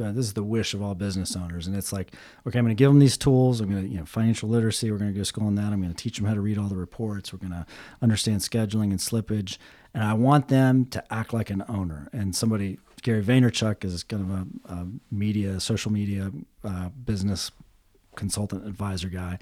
Uh, 0.00 0.12
this 0.12 0.26
is 0.26 0.32
the 0.34 0.42
wish 0.42 0.74
of 0.74 0.82
all 0.82 0.94
business 0.94 1.36
owners, 1.36 1.66
and 1.66 1.76
it's 1.76 1.92
like, 1.92 2.12
okay, 2.46 2.58
I'm 2.58 2.64
going 2.64 2.74
to 2.76 2.78
give 2.78 2.90
them 2.90 2.98
these 2.98 3.16
tools. 3.16 3.60
I'm 3.60 3.70
going 3.70 3.82
to, 3.82 3.88
you 3.88 3.98
know, 3.98 4.04
financial 4.04 4.48
literacy. 4.48 4.90
We're 4.90 4.98
going 4.98 5.10
to 5.12 5.14
go 5.16 5.20
to 5.20 5.24
school 5.24 5.46
on 5.46 5.54
that. 5.56 5.72
I'm 5.72 5.80
going 5.80 5.92
to 5.94 6.02
teach 6.02 6.16
them 6.18 6.26
how 6.26 6.34
to 6.34 6.40
read 6.40 6.58
all 6.58 6.68
the 6.68 6.76
reports. 6.76 7.32
We're 7.32 7.38
going 7.38 7.52
to 7.52 7.66
understand 8.02 8.40
scheduling 8.40 8.90
and 8.90 8.98
slippage, 8.98 9.58
and 9.94 10.02
I 10.02 10.14
want 10.14 10.48
them 10.48 10.86
to 10.86 11.04
act 11.12 11.32
like 11.32 11.50
an 11.50 11.64
owner. 11.68 12.08
And 12.12 12.34
somebody, 12.34 12.78
Gary 13.02 13.22
Vaynerchuk, 13.22 13.84
is 13.84 14.02
kind 14.02 14.22
of 14.22 14.70
a, 14.70 14.74
a 14.74 14.86
media, 15.10 15.60
social 15.60 15.92
media 15.92 16.30
uh, 16.64 16.88
business 16.88 17.50
consultant 18.16 18.64
advisor 18.64 19.08
guy 19.08 19.36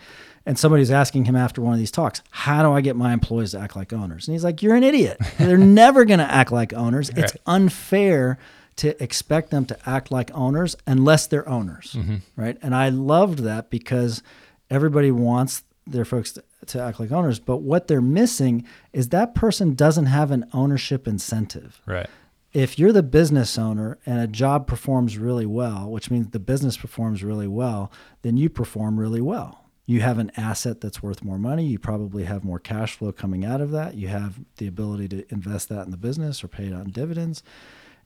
and 0.47 0.59
somebody's 0.59 0.91
asking 0.91 1.27
him 1.27 1.37
after 1.37 1.61
one 1.61 1.75
of 1.75 1.79
these 1.79 1.91
talks 1.91 2.23
how 2.31 2.63
do 2.63 2.73
i 2.73 2.81
get 2.81 2.97
my 2.97 3.13
employees 3.13 3.51
to 3.51 3.59
act 3.59 3.77
like 3.77 3.93
owners 3.93 4.27
and 4.27 4.35
he's 4.35 4.43
like 4.43 4.63
you're 4.63 4.75
an 4.75 4.83
idiot 4.83 5.19
they're 5.39 5.59
never 5.59 6.07
going 6.07 6.19
to 6.19 6.25
act 6.25 6.51
like 6.51 6.73
owners 6.73 7.11
it's 7.11 7.35
Right. 7.35 7.37
unfair 7.45 8.39
to 8.77 9.01
expect 9.03 9.51
them 9.51 9.65
to 9.65 9.77
act 9.89 10.11
like 10.11 10.31
owners 10.35 10.77
unless 10.87 11.27
they're 11.27 11.49
owners 11.49 11.95
mm-hmm. 11.97 12.17
right 12.37 12.57
and 12.63 12.75
i 12.75 12.89
loved 12.89 13.41
that 13.41 13.71
because 13.71 14.23
everybody 14.71 15.11
wants 15.11 15.65
their 15.87 16.05
folks 16.05 16.33
to, 16.33 16.43
to 16.67 16.81
act 16.81 16.99
like 17.01 17.11
owners 17.13 17.39
but 17.39 17.59
what 17.59 17.89
they're 17.89 18.01
missing 18.01 18.65
is 18.93 19.09
that 19.09 19.35
person 19.35 19.75
doesn't 19.75 20.07
have 20.07 20.31
an 20.31 20.45
ownership 20.53 21.07
incentive 21.09 21.81
Right. 21.87 22.09
if 22.53 22.79
you're 22.79 22.93
the 22.93 23.03
business 23.03 23.59
owner 23.59 23.99
and 24.07 24.21
a 24.21 24.27
job 24.27 24.67
performs 24.67 25.19
really 25.19 25.47
well, 25.47 25.91
which 25.91 26.11
means 26.11 26.29
the 26.29 26.39
business 26.39 26.77
performs 26.77 27.25
really 27.25 27.49
well, 27.49 27.91
then 28.23 28.37
you 28.37 28.49
perform 28.49 29.01
really 29.01 29.21
well. 29.21 29.65
You 29.87 30.01
have 30.01 30.19
an 30.19 30.31
asset 30.37 30.81
that's 30.81 31.03
worth 31.03 31.25
more 31.25 31.39
money. 31.39 31.67
You 31.67 31.79
probably 31.79 32.25
have 32.25 32.45
more 32.45 32.59
cash 32.61 32.95
flow 32.97 33.11
coming 33.11 33.45
out 33.45 33.61
of 33.61 33.73
that. 33.73 33.95
You 33.97 34.09
have 34.09 34.39
the 34.59 34.67
ability 34.69 35.09
to 35.09 35.33
invest 35.33 35.69
that 35.71 35.85
in 35.85 35.91
the 35.91 35.97
business 35.97 36.45
or 36.45 36.49
pay 36.49 36.67
it 36.67 36.73
on 36.73 36.91
dividends. 36.91 37.43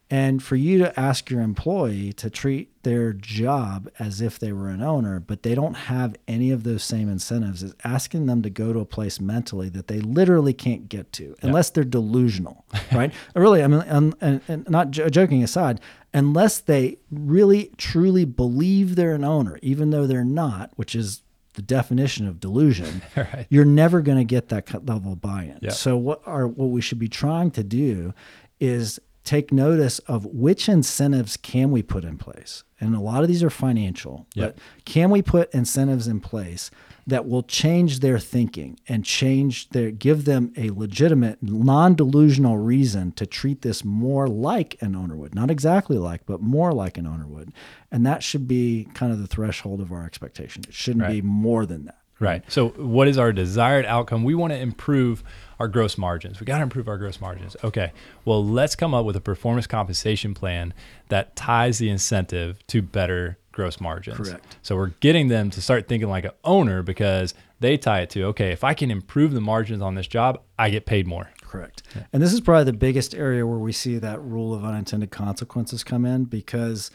And 0.09 0.41
for 0.41 0.55
you 0.55 0.79
to 0.79 0.99
ask 1.01 1.31
your 1.31 1.41
employee 1.41 2.13
to 2.13 2.31
treat 2.31 2.81
their 2.85 3.13
job 3.13 3.91
as 3.99 4.21
if 4.21 4.39
they 4.39 4.53
were 4.53 4.69
an 4.69 4.81
owner, 4.81 5.19
but 5.19 5.43
they 5.43 5.57
don't 5.57 5.75
have 5.75 6.15
any 6.29 6.53
of 6.53 6.63
those 6.63 6.85
same 6.85 7.09
incentives, 7.09 7.65
is 7.65 7.75
asking 7.83 8.27
them 8.27 8.41
to 8.43 8.51
go 8.51 8.73
to 8.73 8.79
a 8.79 8.85
place 8.85 9.19
mentally 9.21 9.69
that 9.71 9.89
they 9.89 9.99
literally 9.99 10.53
can't 10.53 10.89
get 10.89 11.13
to 11.15 11.35
unless 11.43 11.71
they're 11.71 11.83
delusional, 11.83 12.65
right? 12.93 13.13
really, 13.35 13.65
I 13.65 13.67
mean, 13.67 13.81
and, 13.81 14.15
and, 14.21 14.41
and 14.47 14.71
not 14.71 14.93
jo- 14.93 15.09
joking 15.09 15.43
aside, 15.43 15.81
unless 16.15 16.61
they 16.61 16.99
really 17.11 17.73
truly 17.77 18.25
believe 18.25 18.95
they're 18.95 19.15
an 19.17 19.25
owner, 19.25 19.59
even 19.61 19.91
though 19.91 20.07
they're 20.07 20.25
not, 20.25 20.71
which 20.77 20.95
is 20.95 21.23
the 21.55 21.63
definition 21.63 22.29
of 22.29 22.39
delusion, 22.39 23.03
Right. 23.17 23.49
you're 23.51 23.65
never 23.65 24.01
going 24.03 24.19
to 24.19 24.25
get 24.25 24.51
that 24.51 24.87
level 24.87 25.15
of 25.15 25.21
buy-in. 25.21 25.59
Yeah. 25.63 25.71
So 25.73 25.97
what 25.97 26.23
are 26.27 26.47
what 26.47 26.67
we 26.67 26.81
should 26.81 27.01
be 27.01 27.09
trying 27.09 27.51
to 27.53 27.65
do 27.65 28.15
is 28.61 29.01
take 29.27 29.53
notice 29.53 29.99
of 30.01 30.25
which 30.25 30.69
incentives 30.69 31.37
can 31.37 31.71
we 31.71 31.83
put 31.83 32.05
in 32.05 32.17
place. 32.17 32.63
And 32.81 32.95
a 32.95 33.01
lot 33.01 33.23
of 33.23 33.29
these 33.29 33.43
are 33.43 33.51
financial, 33.51 34.27
Yep. 34.35 34.55
but 34.57 34.63
can 34.85 35.11
we 35.11 35.21
put 35.23 35.53
incentives 35.55 36.07
in 36.09 36.21
place 36.21 36.71
that 37.07 37.27
will 37.29 37.43
change 37.43 38.01
their 38.01 38.19
thinking 38.19 38.79
and 38.89 39.05
change 39.05 39.69
their 39.71 39.91
give 39.91 40.25
them 40.25 40.53
a 40.57 40.71
legitimate 40.71 41.39
non-delusional 41.43 42.59
reason 42.59 43.13
to 43.13 43.27
treat 43.27 43.63
this 43.63 43.85
more 43.85 44.27
like 44.29 44.77
an 44.81 44.97
owner 44.97 45.17
would. 45.17 45.35
Not 45.35 45.51
exactly 45.51 45.99
like, 45.99 46.27
but 46.27 46.41
more 46.43 46.73
like 46.73 46.99
an 46.99 47.07
owner 47.07 47.27
would. 47.27 47.53
And 47.93 48.05
that 48.07 48.23
should 48.23 48.49
be 48.49 48.89
kind 48.95 49.13
of 49.13 49.21
the 49.21 49.27
threshold 49.29 49.81
of 49.81 49.93
our 49.93 50.05
expectation. 50.05 50.63
It 50.69 50.75
shouldn't 50.75 51.05
Right. 51.05 51.23
be 51.23 51.23
more 51.23 51.65
than 51.67 51.85
that. 51.85 51.99
Right. 52.19 52.43
Mm-hmm. 52.43 52.51
So, 52.51 52.69
what 52.71 53.09
is 53.09 53.19
our 53.19 53.33
desired 53.33 53.85
outcome? 53.85 54.25
We 54.25 54.35
want 54.35 54.53
to 54.53 54.59
improve 54.59 55.23
our 55.61 55.69
gross 55.69 55.99
margins. 55.99 56.41
We 56.41 56.47
got 56.47 56.59
to 56.59 56.63
improve 56.63 56.89
our 56.89 56.97
gross 56.97 57.21
margins. 57.21 57.57
Okay. 57.63 57.93
Well, 58.25 58.45
let's 58.45 58.75
come 58.75 58.95
up 58.95 59.05
with 59.05 59.17
a 59.17 59.21
performance 59.21 59.67
compensation 59.67 60.33
plan 60.33 60.73
that 61.09 61.37
ties 61.37 61.79
the 61.79 61.91
incentive 61.91 62.67
to 62.69 62.81
better 62.81 63.39
gross 63.53 63.81
margins. 63.81 64.17
Correct. 64.17 64.57
So, 64.63 64.77
we're 64.77 64.93
getting 65.01 65.29
them 65.29 65.51
to 65.51 65.61
start 65.61 65.89
thinking 65.89 66.09
like 66.09 66.25
an 66.25 66.33
owner 66.43 66.83
because 66.83 67.35
they 67.61 67.77
tie 67.77 68.01
it 68.01 68.11
to, 68.11 68.25
okay, 68.25 68.51
if 68.51 68.65
I 68.65 68.73
can 68.73 68.91
improve 68.91 69.33
the 69.33 69.41
margins 69.41 69.83
on 69.83 69.95
this 69.95 70.07
job, 70.07 70.41
I 70.59 70.71
get 70.71 70.87
paid 70.87 71.07
more. 71.07 71.31
Correct. 71.43 71.83
And 72.13 72.23
this 72.23 72.33
is 72.33 72.41
probably 72.41 72.65
the 72.65 72.73
biggest 72.73 73.15
area 73.15 73.47
where 73.47 73.59
we 73.59 73.73
see 73.73 73.99
that 73.99 74.21
rule 74.23 74.55
of 74.55 74.65
unintended 74.65 75.11
consequences 75.11 75.85
come 75.85 76.05
in 76.05 76.25
because 76.25 76.91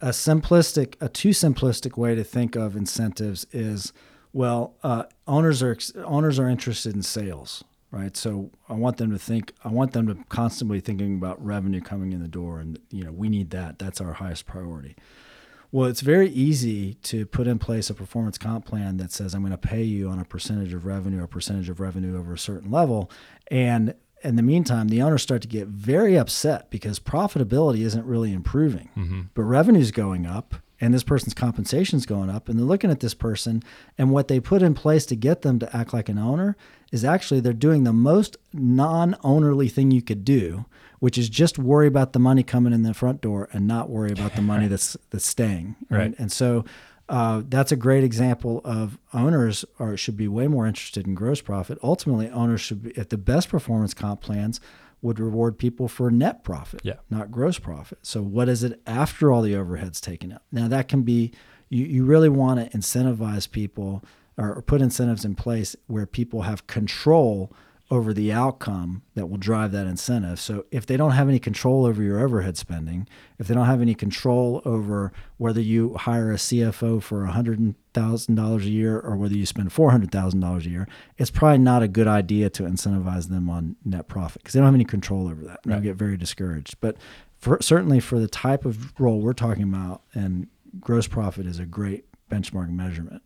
a 0.00 0.08
simplistic, 0.08 0.96
a 1.00 1.08
too 1.08 1.30
simplistic 1.30 1.96
way 1.96 2.14
to 2.14 2.24
think 2.24 2.56
of 2.56 2.76
incentives 2.76 3.46
is, 3.52 3.92
well, 4.34 4.74
uh, 4.82 5.04
owners 5.26 5.62
are 5.62 5.78
owners 6.04 6.38
are 6.38 6.48
interested 6.48 6.94
in 6.94 7.02
sales, 7.02 7.64
right? 7.90 8.14
So 8.16 8.50
I 8.68 8.74
want 8.74 8.98
them 8.98 9.10
to 9.12 9.18
think, 9.18 9.52
I 9.64 9.68
want 9.68 9.92
them 9.92 10.08
to 10.08 10.16
constantly 10.28 10.80
thinking 10.80 11.14
about 11.14 11.42
revenue 11.42 11.80
coming 11.80 12.12
in 12.12 12.20
the 12.20 12.28
door, 12.28 12.58
and 12.58 12.78
you 12.90 13.04
know 13.04 13.12
we 13.12 13.28
need 13.30 13.50
that. 13.50 13.78
That's 13.78 14.00
our 14.00 14.14
highest 14.14 14.44
priority. 14.44 14.96
Well, 15.70 15.88
it's 15.88 16.02
very 16.02 16.28
easy 16.28 16.94
to 16.94 17.26
put 17.26 17.46
in 17.46 17.58
place 17.58 17.90
a 17.90 17.94
performance 17.94 18.36
comp 18.36 18.64
plan 18.64 18.96
that 18.98 19.10
says 19.10 19.34
I'm 19.34 19.40
going 19.42 19.50
to 19.52 19.58
pay 19.58 19.82
you 19.82 20.08
on 20.08 20.18
a 20.18 20.24
percentage 20.24 20.72
of 20.74 20.84
revenue, 20.84 21.22
a 21.22 21.28
percentage 21.28 21.68
of 21.68 21.80
revenue 21.80 22.18
over 22.18 22.34
a 22.34 22.38
certain 22.38 22.70
level, 22.70 23.10
and 23.50 23.94
in 24.22 24.36
the 24.36 24.42
meantime, 24.42 24.88
the 24.88 25.02
owners 25.02 25.22
start 25.22 25.42
to 25.42 25.48
get 25.48 25.68
very 25.68 26.16
upset 26.16 26.70
because 26.70 26.98
profitability 26.98 27.80
isn't 27.84 28.04
really 28.06 28.32
improving, 28.32 28.88
but 29.34 29.42
revenue's 29.42 29.90
going 29.90 30.26
up, 30.26 30.54
and 30.80 30.92
this 30.92 31.02
person's 31.02 31.34
compensation 31.34 31.96
is 31.96 32.06
going 32.06 32.30
up, 32.30 32.48
and 32.48 32.58
they're 32.58 32.66
looking 32.66 32.90
at 32.90 33.00
this 33.00 33.14
person, 33.14 33.62
and 33.96 34.10
what 34.10 34.28
they 34.28 34.40
put 34.40 34.62
in 34.62 34.74
place 34.74 35.06
to 35.06 35.16
get 35.16 35.42
them 35.42 35.58
to 35.58 35.76
act 35.76 35.92
like 35.92 36.08
an 36.08 36.18
owner 36.18 36.56
is 36.92 37.04
actually 37.04 37.40
they're 37.40 37.52
doing 37.52 37.84
the 37.84 37.92
most 37.92 38.36
non-ownerly 38.52 39.70
thing 39.70 39.90
you 39.90 40.02
could 40.02 40.24
do, 40.24 40.64
which 41.00 41.18
is 41.18 41.28
just 41.28 41.58
worry 41.58 41.86
about 41.86 42.12
the 42.12 42.18
money 42.18 42.42
coming 42.42 42.72
in 42.72 42.82
the 42.82 42.94
front 42.94 43.20
door 43.20 43.48
and 43.52 43.66
not 43.66 43.88
worry 43.88 44.12
about 44.12 44.34
the 44.34 44.42
money 44.42 44.66
that's 44.68 44.96
that's 45.10 45.26
staying. 45.26 45.76
Right. 45.90 46.14
And 46.18 46.30
so 46.30 46.64
uh, 47.08 47.42
that's 47.48 47.70
a 47.70 47.76
great 47.76 48.02
example 48.02 48.60
of 48.64 48.98
owners 49.12 49.64
are 49.78 49.96
should 49.96 50.16
be 50.16 50.28
way 50.28 50.48
more 50.48 50.66
interested 50.66 51.06
in 51.06 51.14
gross 51.14 51.40
profit. 51.40 51.78
Ultimately, 51.82 52.30
owners 52.30 52.60
should 52.60 52.82
be 52.82 52.96
at 52.96 53.10
the 53.10 53.18
best 53.18 53.48
performance 53.48 53.92
comp 53.92 54.20
plans 54.20 54.60
would 55.04 55.20
reward 55.20 55.58
people 55.58 55.86
for 55.86 56.10
net 56.10 56.42
profit, 56.42 56.80
Yeah. 56.82 56.94
not 57.10 57.30
gross 57.30 57.58
profit. 57.58 57.98
So 58.02 58.22
what 58.22 58.48
is 58.48 58.64
it 58.64 58.80
after 58.86 59.30
all 59.30 59.42
the 59.42 59.52
overheads 59.52 60.00
taken 60.00 60.32
out? 60.32 60.42
Now 60.50 60.66
that 60.68 60.88
can 60.88 61.02
be 61.02 61.30
you, 61.68 61.84
you 61.84 62.04
really 62.04 62.28
want 62.30 62.58
to 62.72 62.76
incentivize 62.76 63.50
people 63.50 64.02
or, 64.38 64.54
or 64.54 64.62
put 64.62 64.80
incentives 64.80 65.24
in 65.24 65.34
place 65.34 65.76
where 65.86 66.06
people 66.06 66.42
have 66.42 66.66
control 66.66 67.52
over 67.90 68.14
the 68.14 68.32
outcome 68.32 69.02
that 69.14 69.26
will 69.26 69.36
drive 69.36 69.70
that 69.72 69.86
incentive. 69.86 70.40
So 70.40 70.64
if 70.70 70.86
they 70.86 70.96
don't 70.96 71.12
have 71.12 71.28
any 71.28 71.38
control 71.38 71.84
over 71.84 72.02
your 72.02 72.18
overhead 72.18 72.56
spending, 72.56 73.06
if 73.38 73.46
they 73.46 73.54
don't 73.54 73.66
have 73.66 73.82
any 73.82 73.94
control 73.94 74.62
over 74.64 75.12
whether 75.36 75.60
you 75.60 75.94
hire 75.94 76.32
a 76.32 76.36
CFO 76.36 77.02
for 77.02 77.26
$100,000 77.26 78.56
a 78.58 78.68
year 78.68 78.98
or 78.98 79.16
whether 79.16 79.34
you 79.34 79.44
spend 79.44 79.70
$400,000 79.70 80.64
a 80.64 80.68
year, 80.68 80.88
it's 81.18 81.30
probably 81.30 81.58
not 81.58 81.82
a 81.82 81.88
good 81.88 82.08
idea 82.08 82.48
to 82.50 82.62
incentivize 82.62 83.28
them 83.28 83.50
on 83.50 83.76
net 83.84 84.08
profit 84.08 84.42
because 84.42 84.54
they 84.54 84.60
don't 84.60 84.66
have 84.66 84.74
any 84.74 84.84
control 84.84 85.28
over 85.28 85.44
that. 85.44 85.60
And 85.64 85.72
They'll 85.72 85.80
get 85.80 85.96
very 85.96 86.16
discouraged. 86.16 86.76
But 86.80 86.96
for, 87.38 87.58
certainly 87.60 88.00
for 88.00 88.18
the 88.18 88.28
type 88.28 88.64
of 88.64 88.98
role 88.98 89.20
we're 89.20 89.34
talking 89.34 89.64
about, 89.64 90.02
and 90.14 90.48
gross 90.80 91.06
profit 91.06 91.46
is 91.46 91.58
a 91.58 91.66
great 91.66 92.06
benchmark 92.30 92.70
measurement. 92.70 93.22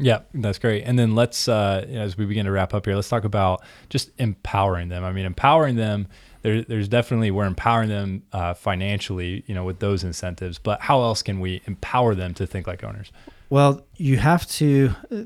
Yeah, 0.00 0.20
that's 0.32 0.58
great. 0.58 0.84
And 0.84 0.96
then 0.98 1.14
let's, 1.14 1.48
uh, 1.48 1.84
as 1.90 2.16
we 2.16 2.24
begin 2.24 2.46
to 2.46 2.52
wrap 2.52 2.72
up 2.72 2.86
here, 2.86 2.94
let's 2.94 3.08
talk 3.08 3.24
about 3.24 3.62
just 3.88 4.10
empowering 4.18 4.88
them. 4.88 5.02
I 5.04 5.12
mean, 5.12 5.26
empowering 5.26 5.76
them. 5.76 6.06
There, 6.42 6.62
there's 6.62 6.88
definitely 6.88 7.32
we're 7.32 7.46
empowering 7.46 7.88
them 7.88 8.22
uh, 8.32 8.54
financially, 8.54 9.42
you 9.46 9.54
know, 9.56 9.64
with 9.64 9.80
those 9.80 10.04
incentives. 10.04 10.58
But 10.58 10.80
how 10.80 11.02
else 11.02 11.20
can 11.20 11.40
we 11.40 11.62
empower 11.66 12.14
them 12.14 12.32
to 12.34 12.46
think 12.46 12.68
like 12.68 12.84
owners? 12.84 13.10
Well, 13.50 13.84
you 13.96 14.18
have 14.18 14.46
to. 14.50 14.94
uh, 15.10 15.24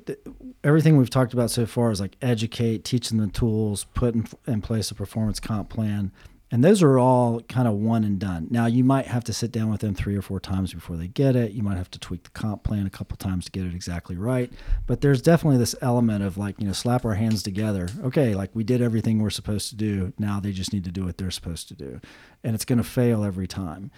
Everything 0.64 0.96
we've 0.96 1.11
talked 1.11 1.35
about 1.35 1.50
so 1.50 1.66
far 1.66 1.90
is 1.90 2.00
like 2.00 2.16
educate, 2.22 2.85
teach 2.85 3.11
them 3.11 3.18
the 3.18 3.26
tools, 3.26 3.85
put 3.94 4.14
in, 4.14 4.26
in 4.46 4.62
place 4.62 4.90
a 4.90 4.94
performance 4.94 5.38
comp 5.38 5.68
plan, 5.68 6.12
and 6.52 6.62
those 6.62 6.82
are 6.82 6.98
all 6.98 7.40
kind 7.40 7.66
of 7.66 7.74
one 7.74 8.04
and 8.04 8.18
done. 8.18 8.46
Now, 8.50 8.66
you 8.66 8.84
might 8.84 9.06
have 9.06 9.24
to 9.24 9.32
sit 9.32 9.50
down 9.50 9.70
with 9.70 9.80
them 9.80 9.94
three 9.94 10.14
or 10.14 10.20
four 10.20 10.38
times 10.38 10.74
before 10.74 10.98
they 10.98 11.08
get 11.08 11.34
it. 11.34 11.52
You 11.52 11.62
might 11.62 11.78
have 11.78 11.90
to 11.92 11.98
tweak 11.98 12.24
the 12.24 12.30
comp 12.30 12.62
plan 12.62 12.86
a 12.86 12.90
couple 12.90 13.16
times 13.16 13.46
to 13.46 13.50
get 13.50 13.64
it 13.64 13.74
exactly 13.74 14.16
right. 14.16 14.52
But 14.86 15.00
there's 15.00 15.22
definitely 15.22 15.56
this 15.56 15.74
element 15.80 16.22
of 16.22 16.36
like 16.36 16.60
you 16.60 16.66
know, 16.66 16.74
slap 16.74 17.06
our 17.06 17.14
hands 17.14 17.42
together. 17.42 17.88
Okay, 18.04 18.34
like 18.34 18.50
we 18.52 18.64
did 18.64 18.82
everything 18.82 19.18
we're 19.18 19.30
supposed 19.30 19.70
to 19.70 19.76
do. 19.76 20.12
Now 20.18 20.40
they 20.40 20.52
just 20.52 20.74
need 20.74 20.84
to 20.84 20.92
do 20.92 21.06
what 21.06 21.16
they're 21.16 21.30
supposed 21.30 21.68
to 21.68 21.74
do, 21.74 22.00
and 22.44 22.54
it's 22.54 22.66
going 22.66 22.78
to 22.78 22.84
fail 22.84 23.24
every 23.24 23.48
time 23.48 23.90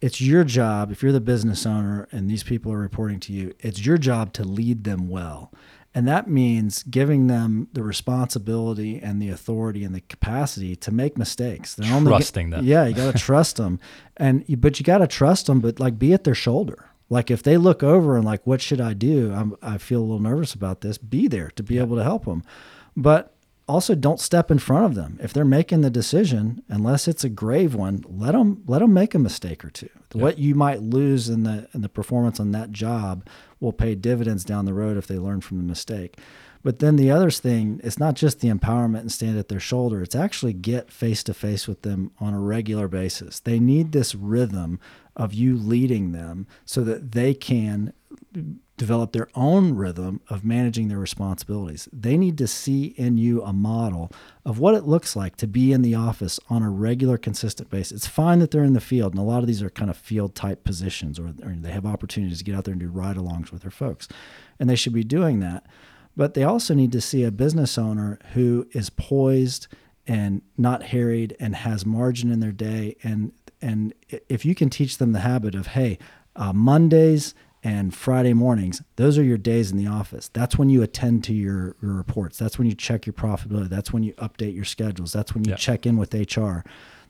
it's 0.00 0.20
your 0.20 0.44
job 0.44 0.90
if 0.90 1.02
you're 1.02 1.12
the 1.12 1.20
business 1.20 1.64
owner 1.64 2.08
and 2.12 2.28
these 2.28 2.42
people 2.42 2.70
are 2.70 2.78
reporting 2.78 3.20
to 3.20 3.32
you 3.32 3.54
it's 3.60 3.86
your 3.86 3.96
job 3.96 4.32
to 4.32 4.42
lead 4.44 4.84
them 4.84 5.08
well 5.08 5.50
and 5.94 6.08
that 6.08 6.28
means 6.28 6.82
giving 6.82 7.28
them 7.28 7.68
the 7.72 7.82
responsibility 7.82 8.98
and 8.98 9.22
the 9.22 9.28
authority 9.28 9.84
and 9.84 9.94
the 9.94 10.00
capacity 10.00 10.74
to 10.76 10.90
make 10.90 11.16
mistakes. 11.16 11.74
They're 11.74 11.94
only 11.94 12.10
Trusting 12.10 12.50
them. 12.50 12.64
yeah 12.64 12.84
you 12.86 12.94
got 12.94 13.12
to 13.12 13.18
trust 13.18 13.56
them 13.56 13.78
and 14.16 14.44
but 14.60 14.78
you 14.78 14.84
got 14.84 14.98
to 14.98 15.06
trust 15.06 15.46
them 15.46 15.60
but 15.60 15.78
like 15.78 15.98
be 15.98 16.12
at 16.12 16.24
their 16.24 16.34
shoulder. 16.34 16.86
Like 17.10 17.30
if 17.30 17.42
they 17.42 17.56
look 17.56 17.82
over 17.82 18.16
and 18.16 18.24
like 18.24 18.46
what 18.46 18.60
should 18.60 18.80
i 18.80 18.92
do? 18.94 19.32
I'm, 19.32 19.56
i 19.62 19.78
feel 19.78 20.00
a 20.00 20.02
little 20.02 20.20
nervous 20.20 20.54
about 20.54 20.80
this. 20.80 20.98
Be 20.98 21.28
there 21.28 21.50
to 21.56 21.62
be 21.62 21.78
able 21.78 21.96
to 21.96 22.04
help 22.04 22.24
them 22.24 22.42
but 22.96 23.30
also 23.66 23.94
don't 23.94 24.20
step 24.20 24.50
in 24.50 24.58
front 24.58 24.84
of 24.84 24.94
them. 24.94 25.18
If 25.22 25.32
they're 25.32 25.44
making 25.44 25.80
the 25.80 25.90
decision 25.90 26.62
unless 26.68 27.08
it's 27.08 27.24
a 27.24 27.28
grave 27.28 27.74
one 27.74 28.04
let 28.08 28.32
them 28.32 28.62
let 28.66 28.80
them 28.80 28.92
make 28.92 29.14
a 29.14 29.18
mistake 29.18 29.64
or 29.64 29.70
two. 29.70 29.90
What 30.12 30.38
you 30.38 30.54
might 30.54 30.80
lose 30.82 31.28
in 31.28 31.42
the 31.44 31.68
in 31.74 31.80
the 31.82 31.88
performance 31.88 32.38
on 32.40 32.52
that 32.52 32.70
job 32.72 33.26
will 33.64 33.72
pay 33.72 33.94
dividends 33.94 34.44
down 34.44 34.64
the 34.64 34.74
road 34.74 34.96
if 34.96 35.06
they 35.06 35.18
learn 35.18 35.40
from 35.40 35.56
the 35.56 35.64
mistake. 35.64 36.18
But 36.62 36.78
then 36.78 36.96
the 36.96 37.10
other 37.10 37.30
thing 37.30 37.80
it's 37.82 37.98
not 37.98 38.14
just 38.14 38.40
the 38.40 38.48
empowerment 38.48 39.00
and 39.00 39.12
stand 39.12 39.38
at 39.38 39.48
their 39.48 39.60
shoulder 39.60 40.02
it's 40.02 40.14
actually 40.14 40.54
get 40.54 40.90
face 40.90 41.22
to 41.24 41.34
face 41.34 41.68
with 41.68 41.82
them 41.82 42.10
on 42.20 42.32
a 42.32 42.40
regular 42.40 42.88
basis. 42.88 43.40
They 43.40 43.58
need 43.58 43.92
this 43.92 44.14
rhythm 44.14 44.80
of 45.16 45.34
you 45.34 45.56
leading 45.56 46.12
them 46.12 46.46
so 46.64 46.82
that 46.84 47.12
they 47.12 47.34
can 47.34 47.92
develop 48.76 49.12
their 49.12 49.28
own 49.34 49.74
rhythm 49.74 50.20
of 50.28 50.44
managing 50.44 50.88
their 50.88 50.98
responsibilities. 50.98 51.88
They 51.92 52.16
need 52.16 52.36
to 52.38 52.46
see 52.46 52.86
in 52.96 53.18
you 53.18 53.42
a 53.42 53.52
model 53.52 54.10
of 54.44 54.58
what 54.58 54.74
it 54.74 54.84
looks 54.84 55.14
like 55.14 55.36
to 55.36 55.46
be 55.46 55.72
in 55.72 55.82
the 55.82 55.94
office 55.94 56.40
on 56.50 56.62
a 56.62 56.70
regular, 56.70 57.16
consistent 57.16 57.70
basis. 57.70 57.98
It's 57.98 58.06
fine 58.06 58.40
that 58.40 58.50
they're 58.50 58.64
in 58.64 58.72
the 58.72 58.80
field, 58.80 59.12
and 59.12 59.20
a 59.20 59.24
lot 59.24 59.40
of 59.40 59.46
these 59.46 59.62
are 59.62 59.70
kind 59.70 59.90
of 59.90 59.96
field 59.96 60.34
type 60.34 60.64
positions, 60.64 61.18
or, 61.18 61.26
or 61.42 61.54
they 61.56 61.70
have 61.70 61.86
opportunities 61.86 62.38
to 62.38 62.44
get 62.44 62.54
out 62.54 62.64
there 62.64 62.72
and 62.72 62.80
do 62.80 62.88
ride 62.88 63.16
alongs 63.16 63.52
with 63.52 63.62
their 63.62 63.70
folks, 63.70 64.08
and 64.58 64.68
they 64.68 64.76
should 64.76 64.92
be 64.92 65.04
doing 65.04 65.40
that. 65.40 65.66
But 66.16 66.34
they 66.34 66.44
also 66.44 66.74
need 66.74 66.92
to 66.92 67.00
see 67.00 67.24
a 67.24 67.30
business 67.30 67.76
owner 67.76 68.18
who 68.34 68.68
is 68.72 68.90
poised 68.90 69.66
and 70.06 70.42
not 70.56 70.84
harried 70.84 71.36
and 71.40 71.56
has 71.56 71.86
margin 71.86 72.30
in 72.30 72.40
their 72.40 72.52
day. 72.52 72.96
And 73.02 73.32
and 73.60 73.94
if 74.28 74.44
you 74.44 74.54
can 74.54 74.68
teach 74.68 74.98
them 74.98 75.12
the 75.12 75.20
habit 75.20 75.54
of, 75.54 75.68
hey, 75.68 75.98
uh, 76.36 76.52
Mondays 76.52 77.34
and 77.64 77.94
Friday 77.94 78.34
mornings, 78.34 78.82
those 78.96 79.16
are 79.18 79.24
your 79.24 79.38
days 79.38 79.72
in 79.72 79.78
the 79.78 79.86
office. 79.86 80.28
That's 80.28 80.58
when 80.58 80.68
you 80.68 80.82
attend 80.82 81.24
to 81.24 81.32
your, 81.32 81.74
your 81.82 81.94
reports. 81.94 82.36
That's 82.38 82.58
when 82.58 82.68
you 82.68 82.74
check 82.74 83.06
your 83.06 83.14
profitability. 83.14 83.70
That's 83.70 83.90
when 83.92 84.02
you 84.02 84.12
update 84.14 84.54
your 84.54 84.66
schedules. 84.66 85.12
That's 85.14 85.34
when 85.34 85.44
you 85.44 85.50
Yeah. 85.52 85.56
check 85.56 85.86
in 85.86 85.96
with 85.96 86.12
HR. 86.14 86.62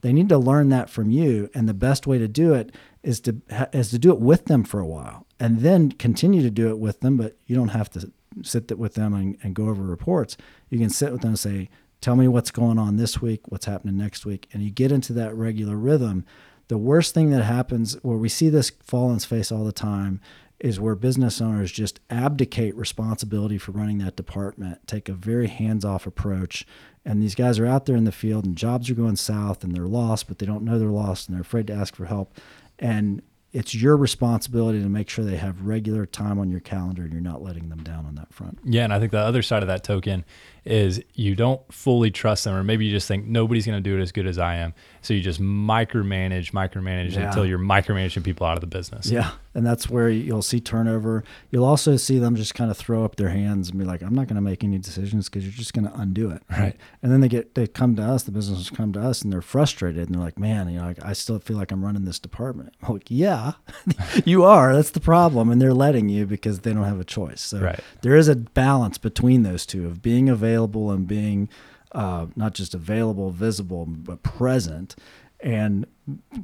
They 0.03 0.13
need 0.13 0.29
to 0.29 0.39
learn 0.39 0.69
that 0.69 0.89
from 0.89 1.11
you, 1.11 1.51
and 1.55 1.69
the 1.69 1.75
best 1.75 2.07
way 2.07 2.19
to 2.19 2.29
do 2.29 2.55
it 2.55 2.73
is 3.03 3.21
to 3.21 3.37
is 3.73 3.91
to 3.91 3.99
do 3.99 4.11
it 4.13 4.21
with 4.21 4.45
them 4.47 4.63
for 4.65 4.79
a 4.81 4.87
while, 4.87 5.27
and 5.41 5.61
then 5.61 5.91
continue 5.93 6.41
to 6.43 6.51
do 6.51 6.69
it 6.69 6.79
with 6.79 7.01
them. 7.01 7.17
But 7.17 7.37
you 7.47 7.57
don't 7.57 7.69
have 7.69 7.91
to 7.91 8.13
sit 8.43 8.79
with 8.79 8.95
them 8.95 9.15
and, 9.15 9.37
and 9.43 9.55
go 9.55 9.69
over 9.69 9.83
reports. 9.83 10.37
You 10.71 10.79
can 10.79 10.91
sit 10.91 11.11
with 11.11 11.23
them 11.23 11.31
and 11.31 11.39
say, 11.39 11.69
"Tell 12.03 12.17
me 12.17 12.29
what's 12.29 12.51
going 12.51 12.79
on 12.79 12.97
this 12.97 13.21
week, 13.23 13.41
what's 13.49 13.65
happening 13.67 13.97
next 13.97 14.27
week," 14.27 14.47
and 14.53 14.63
you 14.63 14.71
get 14.71 14.93
into 14.93 15.13
that 15.15 15.35
regular 15.35 15.77
rhythm. 15.77 16.25
The 16.69 16.79
worst 16.79 17.13
thing 17.15 17.31
that 17.31 17.43
happens, 17.45 17.95
where 18.03 18.17
we 18.19 18.29
see 18.29 18.49
this 18.51 18.71
fall 18.83 19.09
on 19.09 19.17
its 19.17 19.25
face 19.27 19.51
all 19.53 19.65
the 19.65 19.73
time, 19.73 20.21
is 20.61 20.81
where 20.81 20.95
business 20.95 21.41
owners 21.41 21.73
just 21.73 22.01
abdicate 22.11 22.75
responsibility 22.77 23.59
for 23.59 23.73
running 23.73 23.99
that 23.99 24.17
department, 24.17 24.87
take 24.87 25.09
a 25.09 25.13
very 25.13 25.49
hands 25.49 25.85
off 25.85 26.07
approach. 26.07 26.67
And 27.05 27.23
these 27.23 27.35
guys 27.35 27.59
are 27.59 27.67
out 27.67 27.87
there 27.87 27.97
in 27.97 28.05
the 28.05 28.13
field 28.13 28.45
and 28.45 28.57
jobs 28.57 28.89
are 28.89 28.95
going 28.95 29.17
south 29.17 29.63
and 29.65 29.75
they're 29.75 29.87
lost, 29.87 30.29
but 30.29 30.39
they 30.39 30.47
don't 30.47 30.63
know 30.63 30.79
they're 30.79 30.89
lost 30.89 31.29
and 31.29 31.35
they're 31.35 31.43
afraid 31.43 31.67
to 31.67 31.75
ask 31.75 31.95
for 31.95 32.07
help. 32.07 32.39
And 32.79 33.23
it's 33.53 33.75
your 33.75 33.97
responsibility 33.97 34.83
to 34.83 34.89
make 34.89 35.09
sure 35.09 35.25
they 35.25 35.37
have 35.37 35.63
regular 35.63 36.07
time 36.07 36.39
on 36.39 36.51
your 36.51 36.61
calendar 36.61 37.03
and 37.03 37.13
you're 37.13 37.23
not 37.23 37.43
letting 37.43 37.69
them 37.69 37.83
down 37.83 38.05
on 38.05 38.15
that 38.17 38.33
front. 38.33 38.59
Yeah, 38.65 38.85
and 38.85 38.93
I 38.93 38.99
think 38.99 39.13
the 39.13 39.19
other 39.19 39.43
side 39.43 39.63
of 39.63 39.69
that 39.69 39.85
token 39.85 40.25
is 40.65 41.03
you 41.15 41.35
don't 41.35 41.61
fully 41.73 42.11
trust 42.11 42.45
them, 42.45 42.55
or 42.55 42.65
maybe 42.65 42.85
you 42.87 42.91
just 42.91 43.07
think 43.09 43.27
nobody's 43.27 43.67
going 43.67 43.77
to 43.83 43.83
do 43.91 43.99
it 43.99 44.03
as 44.03 44.13
good 44.13 44.27
as 44.27 44.39
I 44.39 44.57
am. 44.57 44.73
So 45.03 45.13
you 45.13 45.21
just 45.21 45.41
micromanage, 45.41 46.53
micromanage 46.53 47.13
Yeah. 47.15 47.27
until 47.29 47.45
you're 47.45 47.59
micromanaging 47.59 48.25
people 48.25 48.47
out 48.47 48.57
of 48.57 48.61
the 48.63 48.67
business. 48.67 49.11
Yeah. 49.11 49.33
And 49.57 49.65
that's 49.65 49.89
where 49.89 50.09
you'll 50.09 50.43
see 50.43 50.61
turnover. 50.61 51.23
You'll 51.53 51.65
also 51.67 51.97
see 51.97 52.19
them 52.19 52.35
just 52.35 52.55
kind 52.57 52.71
of 52.73 52.77
throw 52.77 53.05
up 53.05 53.15
their 53.17 53.29
hands 53.29 53.69
and 53.71 53.79
be 53.79 53.85
like, 53.85 54.03
I'm 54.03 54.15
not 54.15 54.27
going 54.27 54.35
to 54.37 54.41
make 54.41 54.65
any 54.65 54.79
decisions 54.79 55.29
because 55.29 55.45
you're 55.45 55.53
just 55.53 55.75
going 55.75 55.87
to 55.87 55.95
undo 55.95 56.31
it. 56.31 56.43
Right. 56.51 56.75
And 57.03 57.13
then 57.13 57.21
they 57.21 57.29
get, 57.29 57.55
they 57.55 57.67
come 57.69 57.95
to 57.97 58.03
us, 58.03 58.25
the 58.25 58.33
businesses 58.33 58.69
come 58.71 58.93
to 58.95 59.01
us 59.01 59.23
and 59.23 59.33
they're 59.33 59.43
frustrated 59.43 60.07
and 60.09 60.15
they're 60.17 60.25
like, 60.25 60.39
man, 60.41 60.69
you 60.71 60.79
know, 60.81 60.95
I 61.03 61.13
still 61.13 61.39
feel 61.39 61.57
like 61.57 61.71
I'm 61.71 61.85
running 61.85 62.05
this 62.05 62.19
department. 62.19 62.75
I'm 62.83 62.95
like, 62.95 63.11
yeah, 63.11 63.53
you 64.25 64.43
are. 64.43 64.75
That's 64.75 64.91
the 64.91 65.01
problem. 65.01 65.51
And 65.51 65.61
they're 65.63 65.75
letting 65.75 66.09
you 66.09 66.27
because 66.27 66.61
they 66.61 66.73
don't 66.73 66.83
have 66.85 66.99
a 66.99 67.05
choice. 67.05 67.41
So 67.43 67.61
Right. 67.61 67.79
there 68.01 68.17
is 68.17 68.27
a 68.27 68.35
balance 68.35 68.99
between 68.99 69.43
those 69.45 69.67
two 69.67 69.87
of 69.87 70.03
being 70.03 70.29
available 70.29 70.54
and 70.91 71.07
being 71.07 71.49
uh, 71.93 72.27
not 72.35 72.55
just 72.55 72.75
available, 72.75 73.31
visible, 73.31 73.87
but 73.87 74.23
present, 74.23 74.97
and 75.41 75.87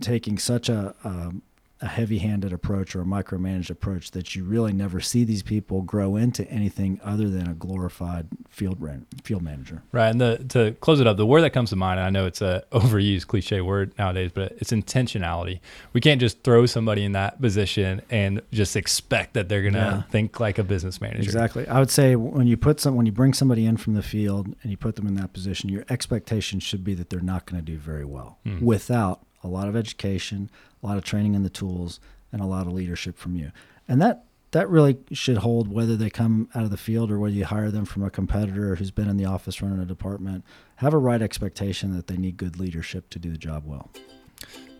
taking 0.01 0.39
such 0.39 0.69
a 0.69 0.95
um, 1.05 1.43
a 1.83 1.87
heavy-handed 1.89 2.53
approach 2.53 2.95
or 2.95 3.01
a 3.01 3.05
micromanaged 3.05 3.71
approach 3.71 4.11
that 4.11 4.35
you 4.35 4.45
really 4.45 4.73
never 4.73 5.01
see 5.01 5.25
these 5.25 5.43
people 5.43 5.81
grow 5.81 6.15
into 6.17 6.47
anything 6.51 7.01
other 7.03 7.29
than 7.31 7.49
a 7.49 7.55
glorified 7.55 8.27
field 8.51 8.81
ran, 8.81 9.07
field 9.25 9.41
manager. 9.43 9.83
Right. 9.91 10.09
And 10.11 10.21
the, 10.21 10.45
to 10.51 10.73
close 10.81 11.01
it 11.01 11.07
up, 11.07 11.17
the 11.17 11.25
word 11.25 11.41
that 11.41 11.51
comes 11.51 11.71
to 11.71 11.77
mind, 11.77 11.99
and 11.99 12.07
I 12.07 12.11
know 12.11 12.27
it's 12.27 12.43
a 12.43 12.65
overused 12.73 13.29
cliche 13.29 13.63
word 13.63 13.93
nowadays, 13.99 14.31
but 14.35 14.53
it's 14.59 14.73
intentionality. 14.73 15.61
We 15.95 16.01
can't 16.03 16.21
just 16.21 16.43
throw 16.43 16.67
somebody 16.67 17.03
in 17.05 17.13
that 17.13 17.41
position 17.41 18.03
and 18.11 18.43
just 18.53 18.77
expect 18.77 19.35
that 19.35 19.49
they're 19.49 19.63
going 19.63 19.75
to 19.75 19.79
Yeah. 19.81 20.03
think 20.11 20.39
like 20.39 20.59
a 20.59 20.65
business 20.65 21.01
manager. 21.01 21.23
Exactly. 21.23 21.67
I 21.67 21.79
would 21.79 21.91
say 21.91 22.15
when 22.17 22.47
you 22.47 22.57
put 22.59 22.81
some 22.81 22.95
when 22.95 23.07
you 23.07 23.13
bring 23.13 23.33
somebody 23.33 23.65
in 23.65 23.77
from 23.79 23.95
the 23.95 24.03
field 24.03 24.55
and 24.63 24.71
you 24.71 24.77
put 24.77 24.97
them 24.97 25.07
in 25.07 25.15
that 25.15 25.33
position, 25.33 25.71
your 25.71 25.85
expectation 25.89 26.61
should 26.61 26.85
be 26.85 26.93
that 26.95 27.09
they're 27.09 27.21
not 27.21 27.47
going 27.47 27.65
to 27.65 27.65
do 27.65 27.79
very 27.79 28.05
well 28.05 28.39
Hmm. 28.45 28.65
without 28.65 29.23
a 29.43 29.49
lot 29.49 29.69
of 29.69 29.77
education, 29.77 30.51
a 30.83 30.87
lot 30.87 30.97
of 30.97 31.05
training 31.05 31.35
in 31.35 31.43
the 31.43 31.51
tools, 31.51 32.01
and 32.33 32.41
a 32.41 32.47
lot 32.47 32.67
of 32.67 32.73
leadership 32.73 33.19
from 33.19 33.37
you. 33.37 33.53
And 33.89 34.01
that 34.01 34.25
that 34.53 34.69
really 34.69 34.99
should 35.13 35.39
hold 35.39 35.69
whether 35.69 35.97
they 35.97 36.11
come 36.11 36.49
out 36.55 36.65
of 36.65 36.71
the 36.71 36.77
field 36.77 37.11
or 37.11 37.19
whether 37.19 37.35
you 37.35 37.45
hire 37.45 37.71
them 37.71 37.85
from 37.85 38.03
a 38.03 38.11
competitor 38.11 38.75
who's 38.75 38.91
been 38.91 39.09
in 39.09 39.17
the 39.17 39.25
office 39.25 39.63
running 39.63 39.79
a 39.79 39.85
department. 39.85 40.45
Have 40.77 40.93
a 40.93 40.99
right 40.99 41.23
expectation 41.23 41.95
that 41.95 42.09
they 42.09 42.17
need 42.17 42.37
good 42.37 42.59
leadership 42.59 43.09
to 43.11 43.19
do 43.19 43.31
the 43.31 43.39
job 43.39 43.65
well. 43.65 43.91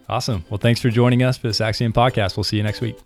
Awesome. 0.09 0.45
Well, 0.51 0.59
thanks 0.59 0.81
for 0.81 0.91
joining 0.91 1.23
us 1.23 1.39
for 1.39 1.47
this 1.47 1.61
Axiom 1.61 1.93
podcast. 1.93 2.37
We'll 2.37 2.45
see 2.45 2.57
you 2.57 2.65
next 2.65 2.81
week. 2.81 2.99